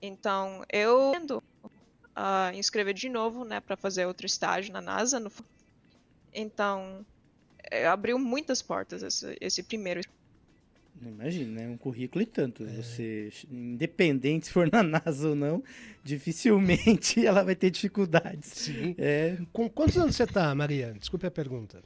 Então, 0.01 0.63
eu 0.71 1.13
a 2.19 2.51
inscrever 2.53 2.93
de 2.93 3.07
novo, 3.07 3.45
né, 3.45 3.61
para 3.61 3.77
fazer 3.77 4.05
outro 4.05 4.25
estágio 4.25 4.73
na 4.73 4.81
NASA. 4.81 5.21
no 5.21 5.31
Então, 6.33 7.05
é, 7.71 7.87
abriu 7.87 8.19
muitas 8.19 8.61
portas 8.61 9.01
esse, 9.01 9.37
esse 9.39 9.63
primeiro. 9.63 10.01
Imagina, 11.01 11.61
né? 11.61 11.67
Um 11.69 11.77
currículo 11.77 12.21
e 12.21 12.25
tanto. 12.25 12.65
Você, 12.65 13.31
independente 13.49 14.47
se 14.47 14.51
for 14.51 14.69
na 14.69 14.83
NASA 14.83 15.29
ou 15.29 15.35
não, 15.35 15.63
dificilmente 16.03 17.23
ela 17.25 17.41
vai 17.41 17.55
ter 17.55 17.69
dificuldades. 17.69 18.49
Sim. 18.49 18.95
É, 18.97 19.37
Com 19.53 19.69
quantos 19.69 19.97
anos 19.97 20.17
você 20.17 20.27
tá, 20.27 20.53
Maria? 20.53 20.93
Desculpe 20.99 21.25
a 21.25 21.31
pergunta. 21.31 21.81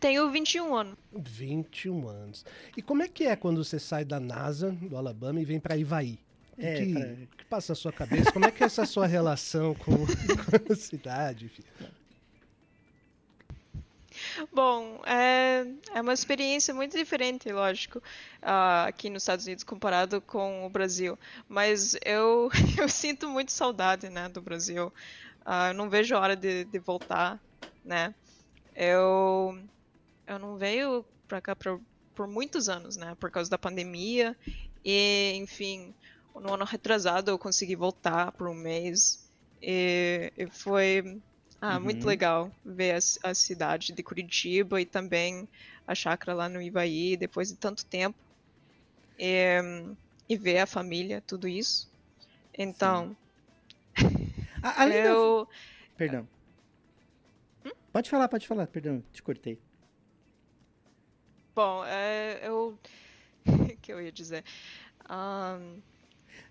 Tenho 0.00 0.28
21 0.28 0.74
anos. 0.74 0.98
21 1.12 2.08
anos. 2.08 2.44
E 2.76 2.82
como 2.82 3.04
é 3.04 3.08
que 3.08 3.26
é 3.26 3.36
quando 3.36 3.62
você 3.62 3.78
sai 3.78 4.04
da 4.04 4.18
NASA, 4.18 4.72
do 4.72 4.96
Alabama, 4.96 5.40
e 5.40 5.44
vem 5.44 5.60
para 5.60 5.76
Ivaí? 5.76 6.18
O 6.56 6.62
É, 6.64 6.74
que, 6.74 6.92
pra- 6.92 7.02
o 7.02 7.36
que 7.36 7.44
passa 7.46 7.72
na 7.72 7.76
sua 7.76 7.92
cabeça? 7.92 8.32
Como 8.32 8.46
é 8.46 8.50
que 8.50 8.62
é 8.62 8.66
essa 8.66 8.84
sua 8.86 9.06
relação 9.06 9.74
com, 9.74 9.92
com 10.66 10.72
a 10.72 10.76
cidade? 10.76 11.50
Bom, 14.52 15.02
é, 15.04 15.64
é 15.92 16.00
uma 16.00 16.12
experiência 16.12 16.72
muito 16.72 16.96
diferente, 16.96 17.50
lógico, 17.52 18.00
ah, 18.40 18.84
aqui 18.86 19.10
nos 19.10 19.22
Estados 19.24 19.44
Unidos 19.46 19.64
comparado 19.64 20.20
com 20.20 20.64
o 20.64 20.70
Brasil. 20.70 21.18
Mas 21.48 21.96
eu, 22.04 22.48
eu 22.78 22.88
sinto 22.88 23.28
muito 23.28 23.50
saudade, 23.52 24.08
né, 24.08 24.28
do 24.28 24.40
Brasil. 24.40 24.92
Ah, 25.44 25.68
eu 25.68 25.74
não 25.74 25.90
vejo 25.90 26.14
a 26.14 26.20
hora 26.20 26.36
de, 26.36 26.64
de 26.64 26.78
voltar, 26.78 27.40
né? 27.84 28.14
Eu, 28.74 29.58
eu 30.26 30.38
não 30.38 30.56
veio 30.56 31.04
pra 31.28 31.40
cá 31.40 31.56
por, 31.56 31.80
por 32.14 32.26
muitos 32.28 32.68
anos, 32.68 32.96
né, 32.96 33.16
por 33.18 33.30
causa 33.30 33.50
da 33.50 33.58
pandemia. 33.58 34.36
E, 34.84 35.32
enfim, 35.36 35.94
no 36.34 36.54
ano 36.54 36.64
retrasado 36.64 37.30
eu 37.30 37.38
consegui 37.38 37.76
voltar 37.76 38.32
por 38.32 38.48
um 38.48 38.54
mês. 38.54 39.28
E, 39.62 40.32
e 40.36 40.46
foi 40.50 41.02
ah, 41.60 41.80
muito 41.80 42.04
Uhum. 42.04 42.08
legal 42.08 42.52
ver 42.64 42.94
a, 43.24 43.30
a 43.30 43.34
cidade 43.34 43.92
de 43.94 44.02
Curitiba 44.02 44.80
e 44.80 44.86
também 44.86 45.48
a 45.86 45.94
chácara 45.94 46.36
lá 46.36 46.48
no 46.48 46.60
Ivaí, 46.62 47.16
depois 47.16 47.48
de 47.48 47.56
tanto 47.58 47.86
tempo. 47.86 48.18
E, 49.18 49.60
e 50.28 50.36
ver 50.36 50.58
a 50.58 50.66
família, 50.66 51.22
tudo 51.26 51.48
isso. 51.48 51.88
Então, 52.58 53.16
A- 54.62 54.82
além 54.82 55.00
da- 55.02 55.16
eu. 55.16 55.48
Perdão. 55.96 56.28
Pode 57.92 58.10
falar, 58.10 58.28
pode 58.28 58.46
falar, 58.46 58.66
perdão, 58.66 59.00
te 59.12 59.22
cortei. 59.22 59.58
Bom, 61.54 61.84
é, 61.84 62.40
eu. 62.46 62.78
O 63.74 63.78
que 63.78 63.92
eu 63.92 64.00
ia 64.02 64.12
dizer? 64.12 64.44
Ahn, 65.08 65.82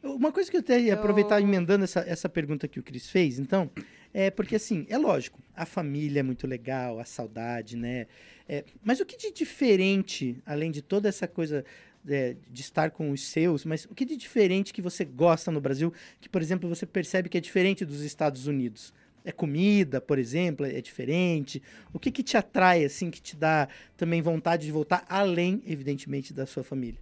Uma 0.01 0.31
coisa 0.31 0.49
que 0.49 0.57
eu 0.57 0.61
até 0.61 0.79
ia 0.79 0.93
Eu- 0.93 0.99
aproveitar 0.99 1.41
emendando 1.41 1.83
essa, 1.83 2.01
essa 2.01 2.27
pergunta 2.29 2.67
que 2.67 2.79
o 2.79 2.83
Cris 2.83 3.09
fez, 3.09 3.39
então, 3.39 3.69
é 4.13 4.29
porque 4.29 4.55
assim, 4.55 4.85
é 4.89 4.97
lógico, 4.97 5.39
a 5.55 5.65
família 5.65 6.19
é 6.19 6.23
muito 6.23 6.45
legal, 6.45 6.99
a 6.99 7.05
saudade, 7.05 7.75
né? 7.77 8.07
É, 8.47 8.63
mas 8.83 8.99
o 8.99 9.05
que 9.05 9.17
de 9.17 9.31
diferente, 9.31 10.37
além 10.45 10.71
de 10.71 10.81
toda 10.81 11.07
essa 11.07 11.27
coisa 11.27 11.63
é, 12.07 12.35
de 12.51 12.61
estar 12.61 12.91
com 12.91 13.11
os 13.11 13.25
seus, 13.25 13.63
mas 13.63 13.85
o 13.85 13.95
que 13.95 14.03
de 14.05 14.17
diferente 14.17 14.73
que 14.73 14.81
você 14.81 15.05
gosta 15.05 15.49
no 15.51 15.61
Brasil, 15.61 15.93
que, 16.19 16.27
por 16.27 16.41
exemplo, 16.41 16.67
você 16.67 16.85
percebe 16.85 17.29
que 17.29 17.37
é 17.37 17.41
diferente 17.41 17.85
dos 17.85 18.01
Estados 18.01 18.45
Unidos? 18.45 18.93
É 19.25 19.31
comida, 19.31 20.01
por 20.01 20.19
exemplo, 20.19 20.65
é 20.65 20.81
diferente? 20.81 21.63
O 21.93 21.97
que, 21.99 22.11
que 22.11 22.21
te 22.21 22.35
atrai, 22.35 22.83
assim, 22.83 23.09
que 23.09 23.21
te 23.21 23.37
dá 23.37 23.69
também 23.95 24.21
vontade 24.21 24.65
de 24.65 24.71
voltar, 24.71 25.05
além, 25.07 25.63
evidentemente, 25.65 26.33
da 26.33 26.45
sua 26.45 26.61
família? 26.63 26.99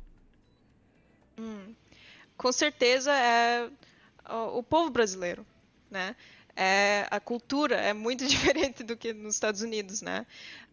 hum, 1.37 1.73
com 2.41 2.51
certeza 2.51 3.11
é 3.13 3.69
o, 4.57 4.63
povo 4.63 4.89
brasileiro, 4.89 5.45
né? 5.91 6.15
É, 6.55 7.05
a 7.11 7.19
cultura 7.19 7.75
é 7.75 7.93
muito 7.93 8.25
diferente 8.27 8.83
do 8.83 8.97
que 8.97 9.13
nos 9.13 9.35
Estados 9.35 9.61
Unidos, 9.61 10.01
né? 10.01 10.25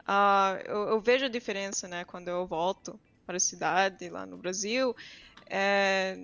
Ah, 0.07 0.59
eu, 0.65 0.89
eu 0.89 1.01
vejo 1.01 1.27
a 1.27 1.29
diferença, 1.29 1.87
né? 1.87 2.07
Quando 2.07 2.29
eu 2.29 2.47
volto 2.47 2.99
para 3.27 3.37
a 3.37 3.41
cidade 3.41 4.09
lá 4.09 4.25
no 4.25 4.39
Brasil, 4.39 4.95
é, 5.51 6.17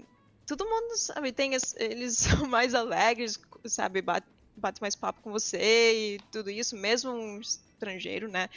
todo 0.47 0.65
mundo 0.65 0.97
sabe, 0.97 1.31
tem 1.31 1.53
es- 1.55 1.75
eles 1.77 2.17
são 2.47 2.47
mais 2.49 2.75
alegres, 2.75 3.39
sabe, 3.67 4.01
bate, 4.01 4.27
bate 4.57 4.81
mais 4.81 4.97
papo 4.97 5.21
com 5.21 5.31
você 5.31 6.15
e 6.17 6.21
tudo 6.31 6.49
isso, 6.51 6.75
mesmo 6.75 7.13
um 7.13 7.39
estrangeiro, 7.39 8.29
né? 8.31 8.49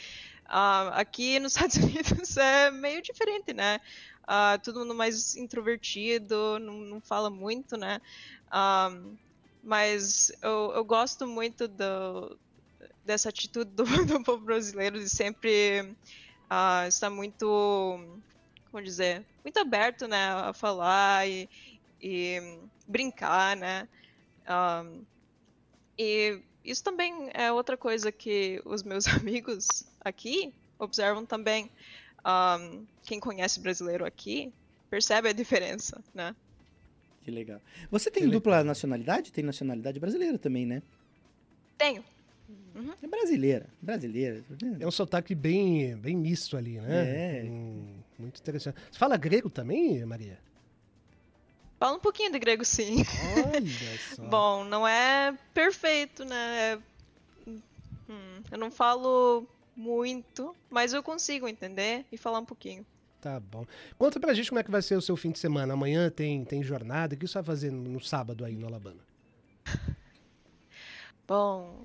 Ah, 0.48 0.88
aqui 1.00 1.38
nos 1.38 1.52
Estados 1.56 1.76
Unidos 1.76 2.36
é 2.36 2.70
meio 2.70 3.02
diferente, 3.02 3.52
né? 3.52 3.78
Ah, 4.26 4.58
todo 4.62 4.80
mundo 4.80 4.94
mais 4.94 5.36
introvertido, 5.36 6.58
não, 6.58 6.74
não 6.74 7.00
fala 7.00 7.30
muito, 7.30 7.76
né? 7.76 8.00
Ah, 8.50 8.90
mas 9.62 10.32
eu, 10.42 10.72
eu 10.74 10.84
gosto 10.84 11.26
muito 11.26 11.68
do, 11.68 12.38
dessa 13.04 13.28
atitude 13.28 13.70
do, 13.72 13.84
do 14.06 14.22
povo 14.22 14.44
brasileiro 14.44 14.98
de 14.98 15.08
sempre 15.08 15.96
ah, 16.48 16.86
estar 16.88 17.10
muito, 17.10 17.46
como 18.70 18.82
dizer, 18.82 19.26
muito 19.44 19.58
aberto, 19.58 20.08
né, 20.08 20.30
a 20.32 20.52
falar 20.52 21.28
e, 21.28 21.48
e 22.00 22.40
brincar, 22.86 23.56
né? 23.56 23.88
E 25.98 26.40
isso 26.70 26.82
também 26.84 27.30
é 27.34 27.50
outra 27.52 27.76
coisa 27.76 28.10
que 28.12 28.60
os 28.64 28.82
meus 28.82 29.06
amigos 29.08 29.84
aqui 30.00 30.52
observam 30.78 31.24
também. 31.24 31.70
Um, 32.24 32.84
quem 33.04 33.18
conhece 33.20 33.60
brasileiro 33.60 34.04
aqui 34.04 34.52
percebe 34.90 35.28
a 35.28 35.32
diferença, 35.32 36.02
né? 36.14 36.34
Que 37.22 37.30
legal. 37.30 37.60
Você 37.90 38.10
tem 38.10 38.24
Que 38.24 38.30
dupla 38.30 38.52
legal. 38.52 38.64
nacionalidade? 38.64 39.32
Tem 39.32 39.44
nacionalidade 39.44 40.00
brasileira 40.00 40.38
também, 40.38 40.66
né? 40.66 40.82
Tenho. 41.76 42.02
É 43.02 43.06
brasileira. 43.06 43.66
Brasileira. 43.82 44.42
É 44.80 44.86
um 44.86 44.90
sotaque 44.90 45.34
bem, 45.34 45.96
bem 45.96 46.16
misto 46.16 46.56
ali, 46.56 46.80
né? 46.80 47.40
É. 47.40 47.44
Hum, 47.44 47.98
muito 48.18 48.40
interessante. 48.40 48.76
Você 48.90 48.98
fala 48.98 49.16
grego 49.16 49.50
também, 49.50 50.04
Maria? 50.06 50.38
Falo 51.78 51.96
um 51.96 52.00
pouquinho 52.00 52.32
de 52.32 52.38
grego, 52.38 52.64
sim. 52.64 53.04
Olha 53.46 53.98
só. 54.14 54.22
Bom, 54.24 54.64
não 54.64 54.86
é 54.86 55.36
perfeito, 55.54 56.24
né? 56.24 56.72
É- 56.74 56.78
Hum, 58.10 58.42
eu 58.50 58.56
não 58.56 58.70
falo 58.70 59.46
muito, 59.76 60.56
mas 60.70 60.94
eu 60.94 61.02
consigo 61.02 61.46
entender 61.46 62.06
e 62.10 62.16
falar 62.16 62.38
um 62.38 62.44
pouquinho. 62.44 62.86
Tá 63.20 63.38
bom. 63.38 63.66
Conta 63.98 64.18
pra 64.18 64.32
gente 64.32 64.48
como 64.48 64.60
é 64.60 64.64
que 64.64 64.70
vai 64.70 64.80
ser 64.80 64.96
o 64.96 65.02
seu 65.02 65.16
fim 65.16 65.30
de 65.30 65.38
semana. 65.38 65.74
Amanhã 65.74 66.08
tem, 66.08 66.44
tem 66.44 66.62
jornada. 66.62 67.14
O 67.14 67.18
que 67.18 67.28
você 67.28 67.34
vai 67.34 67.44
fazer 67.44 67.70
no, 67.70 68.00
sábado 68.00 68.44
aí 68.44 68.56
no 68.56 68.66
Alabama? 68.66 69.00
Bom, 71.28 71.84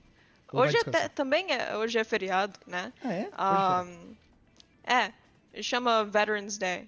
Ou 0.53 0.61
hoje 0.61 0.77
até, 0.77 1.09
também 1.09 1.51
é, 1.51 1.75
hoje 1.75 1.97
é 1.97 2.03
feriado, 2.05 2.57
né? 2.65 2.93
Ah, 3.03 3.13
é? 3.13 3.83
Um, 3.83 4.15
é, 4.85 5.61
chama 5.61 6.05
Veterans 6.05 6.57
Day 6.57 6.87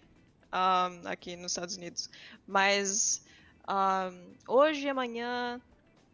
um, 0.56 1.08
aqui 1.08 1.36
nos 1.36 1.52
Estados 1.52 1.76
Unidos. 1.76 2.10
Mas 2.48 3.22
um, 3.68 4.34
hoje 4.48 4.86
e 4.86 4.90
amanhã, 4.90 5.60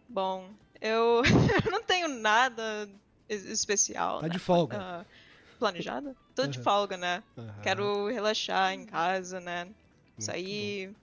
bom, 0.09 0.49
eu 0.81 1.21
não 1.71 1.83
tenho 1.83 2.07
nada 2.07 2.89
es- 3.29 3.45
especial. 3.45 4.19
Tá 4.19 4.27
né? 4.27 4.33
de 4.33 4.39
folga. 4.39 4.77
Ah, 4.79 5.05
planejado? 5.59 6.15
Tô 6.35 6.47
de 6.47 6.57
Aham. 6.57 6.63
folga, 6.63 6.97
né? 6.97 7.23
Aham. 7.37 7.61
Quero 7.61 8.07
relaxar 8.07 8.73
em 8.73 8.85
casa, 8.85 9.39
né? 9.39 9.65
Muito 9.65 9.75
Sair, 10.19 10.95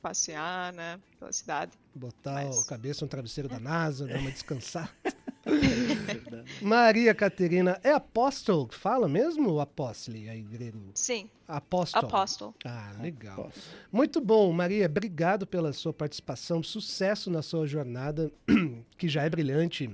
passear, 0.00 0.72
né? 0.72 0.98
Pela 1.18 1.32
cidade. 1.32 1.72
Botar 1.94 2.44
Mas- 2.44 2.64
a 2.64 2.68
cabeça 2.68 3.04
no 3.04 3.08
travesseiro 3.08 3.48
da 3.48 3.58
NASA, 3.60 4.06
dar 4.06 4.18
uma 4.18 4.30
descansar. 4.30 4.94
Maria 6.60 7.14
Caterina, 7.14 7.80
é 7.82 7.92
apóstolo 7.92 8.66
que 8.66 8.74
fala 8.74 9.08
mesmo 9.08 9.50
ou 9.50 9.60
apóstole 9.60 10.28
aí, 10.28 10.42
grego? 10.42 10.90
Sim, 10.94 11.30
Apóstolo. 11.48 12.06
apóstolo. 12.06 12.54
Ah, 12.64 12.92
legal. 13.00 13.36
Posso. 13.36 13.70
Muito 13.90 14.20
bom, 14.20 14.52
Maria. 14.52 14.86
Obrigado 14.86 15.46
pela 15.46 15.72
sua 15.72 15.92
participação. 15.92 16.62
Sucesso 16.62 17.30
na 17.30 17.42
sua 17.42 17.66
jornada, 17.66 18.30
que 18.96 19.08
já 19.08 19.24
é 19.24 19.30
brilhante, 19.30 19.90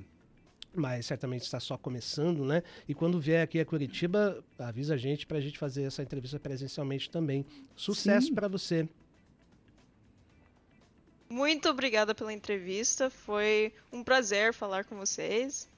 mas 0.74 1.06
certamente 1.06 1.42
está 1.42 1.58
só 1.58 1.78
começando, 1.78 2.44
né? 2.44 2.62
E 2.86 2.94
quando 2.94 3.18
vier 3.18 3.42
aqui 3.42 3.58
a 3.58 3.64
Curitiba, 3.64 4.44
avisa 4.58 4.94
a 4.94 4.98
gente 4.98 5.26
para 5.26 5.38
a 5.38 5.40
gente 5.40 5.58
fazer 5.58 5.84
essa 5.84 6.02
entrevista 6.02 6.38
presencialmente 6.38 7.08
também. 7.08 7.46
Sucesso 7.74 8.32
para 8.34 8.48
você. 8.48 8.86
Muito 11.28 11.68
obrigada 11.68 12.14
pela 12.14 12.32
entrevista. 12.32 13.10
Foi 13.10 13.72
um 13.92 14.02
prazer 14.02 14.52
falar 14.54 14.84
com 14.84 14.96
vocês. 14.96 15.68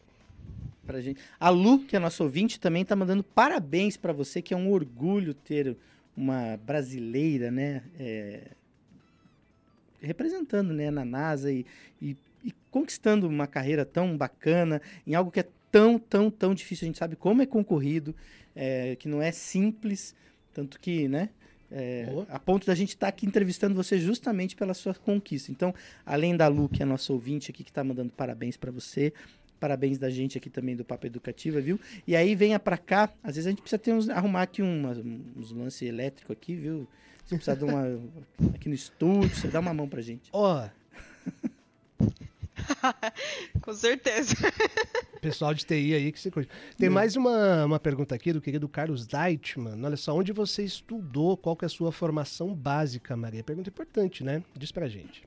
Pra 0.86 1.00
gente. 1.00 1.20
A 1.38 1.48
Lu, 1.50 1.80
que 1.80 1.96
é 1.96 1.98
nossa 1.98 2.22
ouvinte, 2.22 2.58
também 2.60 2.84
tá 2.84 2.94
mandando 2.96 3.22
parabéns 3.22 3.96
pra 3.96 4.12
você, 4.12 4.40
que 4.40 4.54
é 4.54 4.56
um 4.56 4.70
orgulho 4.70 5.34
ter 5.34 5.76
uma 6.16 6.56
brasileira, 6.58 7.50
né? 7.50 7.82
é, 7.98 8.50
representando 10.00 10.72
né, 10.72 10.90
na 10.90 11.04
NASA 11.04 11.50
e, 11.52 11.64
e- 12.00 12.16
e 12.44 12.52
conquistando 12.70 13.26
uma 13.28 13.46
carreira 13.46 13.84
tão 13.84 14.16
bacana 14.16 14.80
em 15.06 15.14
algo 15.14 15.30
que 15.30 15.40
é 15.40 15.48
tão, 15.72 15.98
tão, 15.98 16.30
tão 16.30 16.54
difícil. 16.54 16.84
A 16.84 16.88
gente 16.88 16.98
sabe 16.98 17.16
como 17.16 17.42
é 17.42 17.46
concorrido, 17.46 18.14
é, 18.54 18.96
que 18.96 19.08
não 19.08 19.20
é 19.20 19.32
simples, 19.32 20.14
tanto 20.54 20.78
que, 20.80 21.08
né? 21.08 21.30
É, 21.70 22.06
a 22.28 22.38
ponto 22.38 22.66
da 22.66 22.74
gente 22.74 22.90
estar 22.90 23.08
aqui 23.08 23.26
entrevistando 23.26 23.74
você 23.74 23.98
justamente 23.98 24.56
pela 24.56 24.74
sua 24.74 24.94
conquista. 24.94 25.50
Então, 25.52 25.74
além 26.04 26.36
da 26.36 26.48
Lu, 26.48 26.68
que 26.68 26.82
é 26.82 26.86
nossa 26.86 27.12
ouvinte 27.12 27.50
aqui, 27.50 27.62
que 27.64 27.70
está 27.70 27.84
mandando 27.84 28.10
parabéns 28.10 28.56
para 28.56 28.70
você, 28.70 29.12
parabéns 29.60 29.98
da 29.98 30.08
gente 30.08 30.38
aqui 30.38 30.48
também 30.48 30.74
do 30.76 30.84
Papo 30.84 31.06
Educativa, 31.06 31.60
viu? 31.60 31.78
E 32.06 32.14
aí 32.16 32.34
venha 32.34 32.58
para 32.58 32.78
cá, 32.78 33.12
às 33.22 33.34
vezes 33.34 33.46
a 33.46 33.50
gente 33.50 33.60
precisa 33.60 33.78
ter 33.78 33.92
uns, 33.92 34.08
arrumar 34.08 34.42
aqui 34.42 34.62
umas- 34.62 34.98
uns 35.36 35.52
lances 35.52 35.82
elétricos 35.82 36.30
aqui, 36.30 36.54
viu? 36.54 36.86
Se 37.26 37.34
precisar 37.34 37.56
de 37.56 37.64
uma 37.64 37.84
aqui 38.54 38.68
no 38.68 38.74
estúdio, 38.74 39.28
você 39.36 39.48
dá 39.48 39.60
uma 39.60 39.74
mão 39.74 39.88
pra 39.88 40.00
gente. 40.00 40.30
Ó, 40.32 40.66
Com 43.62 43.72
certeza. 43.72 44.34
pessoal 45.20 45.52
de 45.52 45.64
TI 45.64 45.94
aí 45.94 46.12
que 46.12 46.20
se 46.20 46.30
curte. 46.30 46.50
Tem 46.76 46.88
mais 46.88 47.16
uma, 47.16 47.64
uma 47.64 47.80
pergunta 47.80 48.14
aqui 48.14 48.32
do 48.32 48.40
querido 48.40 48.68
Carlos 48.68 49.06
Deitman. 49.06 49.84
Olha 49.84 49.96
só, 49.96 50.14
onde 50.14 50.32
você 50.32 50.62
estudou? 50.62 51.36
Qual 51.36 51.56
que 51.56 51.64
é 51.64 51.66
a 51.66 51.68
sua 51.68 51.92
formação 51.92 52.54
básica, 52.54 53.16
Maria? 53.16 53.42
Pergunta 53.42 53.68
importante, 53.68 54.22
né? 54.22 54.42
Diz 54.56 54.72
pra 54.72 54.88
gente. 54.88 55.26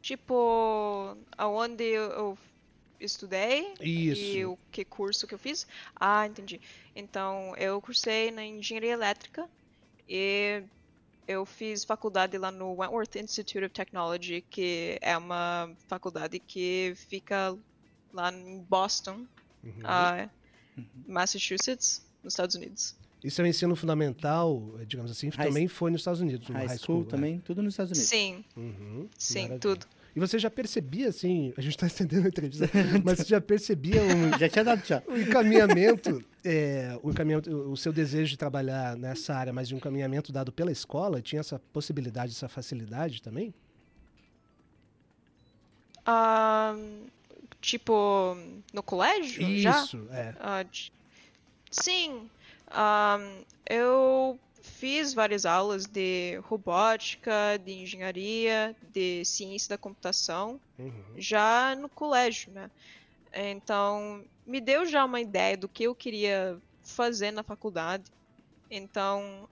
Tipo, 0.00 1.16
aonde 1.36 1.84
eu 1.84 2.36
estudei 2.98 3.74
e 3.80 4.10
Isso. 4.10 4.52
o 4.52 4.58
que 4.70 4.84
curso 4.84 5.26
que 5.26 5.34
eu 5.34 5.38
fiz. 5.38 5.66
Ah, 5.96 6.26
entendi. 6.26 6.60
Então, 6.94 7.54
eu 7.56 7.80
cursei 7.80 8.30
na 8.30 8.44
engenharia 8.44 8.92
elétrica 8.92 9.48
e 10.08 10.62
eu 11.30 11.46
fiz 11.46 11.84
faculdade 11.84 12.36
lá 12.36 12.50
no 12.50 12.74
Wentworth 12.80 13.14
Institute 13.16 13.64
of 13.64 13.70
Technology, 13.70 14.40
que 14.50 14.98
é 15.00 15.16
uma 15.16 15.70
faculdade 15.86 16.38
que 16.40 16.92
fica 16.96 17.56
lá 18.12 18.32
em 18.32 18.58
Boston, 18.68 19.26
Uhum. 19.62 19.72
ah, 19.84 20.28
Massachusetts, 21.06 22.04
nos 22.22 22.32
Estados 22.34 22.54
Unidos. 22.56 22.96
Isso 23.22 23.40
é 23.40 23.44
o 23.44 23.46
ensino 23.46 23.76
fundamental, 23.76 24.74
eh, 24.80 24.84
digamos 24.86 25.10
assim, 25.10 25.28
High- 25.28 25.48
também 25.48 25.68
foi 25.68 25.90
nos 25.90 26.00
Estados 26.00 26.20
Unidos, 26.20 26.48
no 26.48 26.54
High, 26.54 26.66
high 26.68 26.78
school, 26.78 26.96
school. 27.02 27.06
é. 27.06 27.10
também, 27.10 27.38
tudo 27.40 27.62
nos 27.62 27.74
Estados 27.74 27.92
Unidos. 27.92 28.08
Sim, 28.08 28.44
Uhum, 28.56 29.08
sim, 29.18 29.34
maravilha. 29.42 29.60
tudo. 29.60 29.86
E 30.14 30.20
você 30.20 30.38
já 30.38 30.50
percebia, 30.50 31.08
assim, 31.08 31.52
a 31.56 31.60
gente 31.60 31.72
está 31.76 31.86
estendendo 31.86 32.26
a 32.26 32.28
entrevista, 32.28 32.68
mas 33.04 33.18
você 33.18 33.24
já 33.24 33.40
percebia 33.40 34.02
um, 34.02 34.38
Já 34.38 34.48
tinha 34.48 34.64
dado 34.64 34.82
tchau. 34.82 35.02
o 35.06 35.16
encaminhamento, 35.16 36.24
é, 36.44 36.98
o 37.02 37.10
encaminhamento, 37.10 37.50
o 37.50 37.76
seu 37.76 37.92
desejo 37.92 38.30
de 38.30 38.36
trabalhar 38.36 38.96
nessa 38.96 39.34
área, 39.34 39.52
mas 39.52 39.68
de 39.68 39.74
um 39.74 39.78
encaminhamento 39.78 40.32
dado 40.32 40.50
pela 40.50 40.72
escola, 40.72 41.22
tinha 41.22 41.40
essa 41.40 41.58
possibilidade, 41.72 42.32
essa 42.32 42.48
facilidade 42.48 43.22
também? 43.22 43.54
Ah, 46.04 46.74
tipo, 47.60 48.36
no 48.72 48.82
colégio 48.82 49.56
já? 49.58 49.82
Isso, 49.82 50.06
é. 50.10 50.34
Ah, 50.40 50.64
sim. 51.70 52.28
Ahn, 52.72 53.42
eu 53.68 54.38
fiz 54.78 55.12
várias 55.12 55.44
aulas 55.44 55.86
de 55.86 56.38
robótica, 56.44 57.58
de 57.64 57.72
engenharia, 57.72 58.74
de 58.92 59.24
ciência 59.24 59.68
da 59.70 59.78
computação, 59.78 60.60
Uhum. 60.78 60.92
já 61.16 61.74
no 61.76 61.88
colégio, 61.88 62.50
né? 62.52 62.70
Então, 63.32 64.24
me 64.46 64.60
deu 64.60 64.84
já 64.86 65.04
uma 65.04 65.20
ideia 65.20 65.56
do 65.56 65.68
que 65.68 65.84
eu 65.84 65.94
queria 65.94 66.58
fazer 66.82 67.30
na 67.30 67.42
faculdade. 67.42 68.04
Então, 68.70 69.48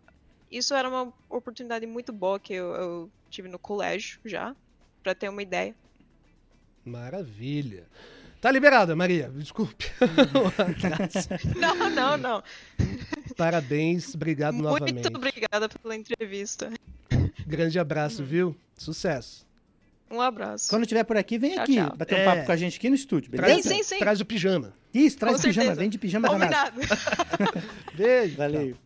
isso 0.50 0.74
era 0.74 0.88
uma 0.88 1.12
oportunidade 1.28 1.86
muito 1.86 2.12
boa 2.12 2.40
que 2.40 2.54
eu, 2.54 2.74
eu 2.74 3.10
tive 3.30 3.48
no 3.48 3.58
colégio 3.58 4.18
já, 4.24 4.56
para 5.02 5.14
ter 5.14 5.28
uma 5.28 5.42
ideia. 5.42 5.74
Maravilha. 6.84 7.86
Tá 8.40 8.50
liberada, 8.50 8.94
Maria. 8.96 9.28
Desculpe. 9.30 9.86
Não, 11.58 11.90
não, 11.90 12.16
não. 12.16 12.42
Parabéns, 13.38 14.16
obrigado 14.16 14.54
Muito 14.54 14.64
novamente. 14.68 15.06
obrigada 15.06 15.68
pela 15.68 15.94
entrevista. 15.94 16.72
Grande 17.46 17.78
abraço, 17.78 18.24
viu? 18.24 18.54
Sucesso. 18.76 19.46
Um 20.10 20.20
abraço. 20.20 20.68
Quando 20.70 20.82
estiver 20.82 21.04
por 21.04 21.16
aqui, 21.16 21.38
vem 21.38 21.54
Tchau, 21.54 21.62
aqui 21.62 21.74
tchau. 21.76 21.96
bater 21.96 22.14
um 22.16 22.18
É. 22.18 22.24
papo 22.24 22.46
com 22.46 22.52
a 22.52 22.56
gente 22.56 22.76
aqui 22.78 22.88
no 22.88 22.96
estúdio, 22.96 23.30
beleza? 23.30 23.68
sim, 23.68 23.82
sim. 23.84 23.98
traz 24.00 24.20
o 24.20 24.24
pijama. 24.24 24.72
Isso, 24.92 25.16
traz 25.18 25.36
Com 25.36 25.42
pijama, 25.42 25.62
certeza. 25.66 25.80
vem 25.80 25.88
de 25.88 25.98
pijama 25.98 26.28
da 26.28 26.36
NASA. 26.38 26.72
Combinado. 26.72 27.68
Beijo. 27.94 28.36
Valeu. 28.36 28.76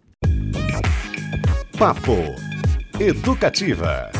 Papo 1.78 2.12
Educativa. 3.00 4.10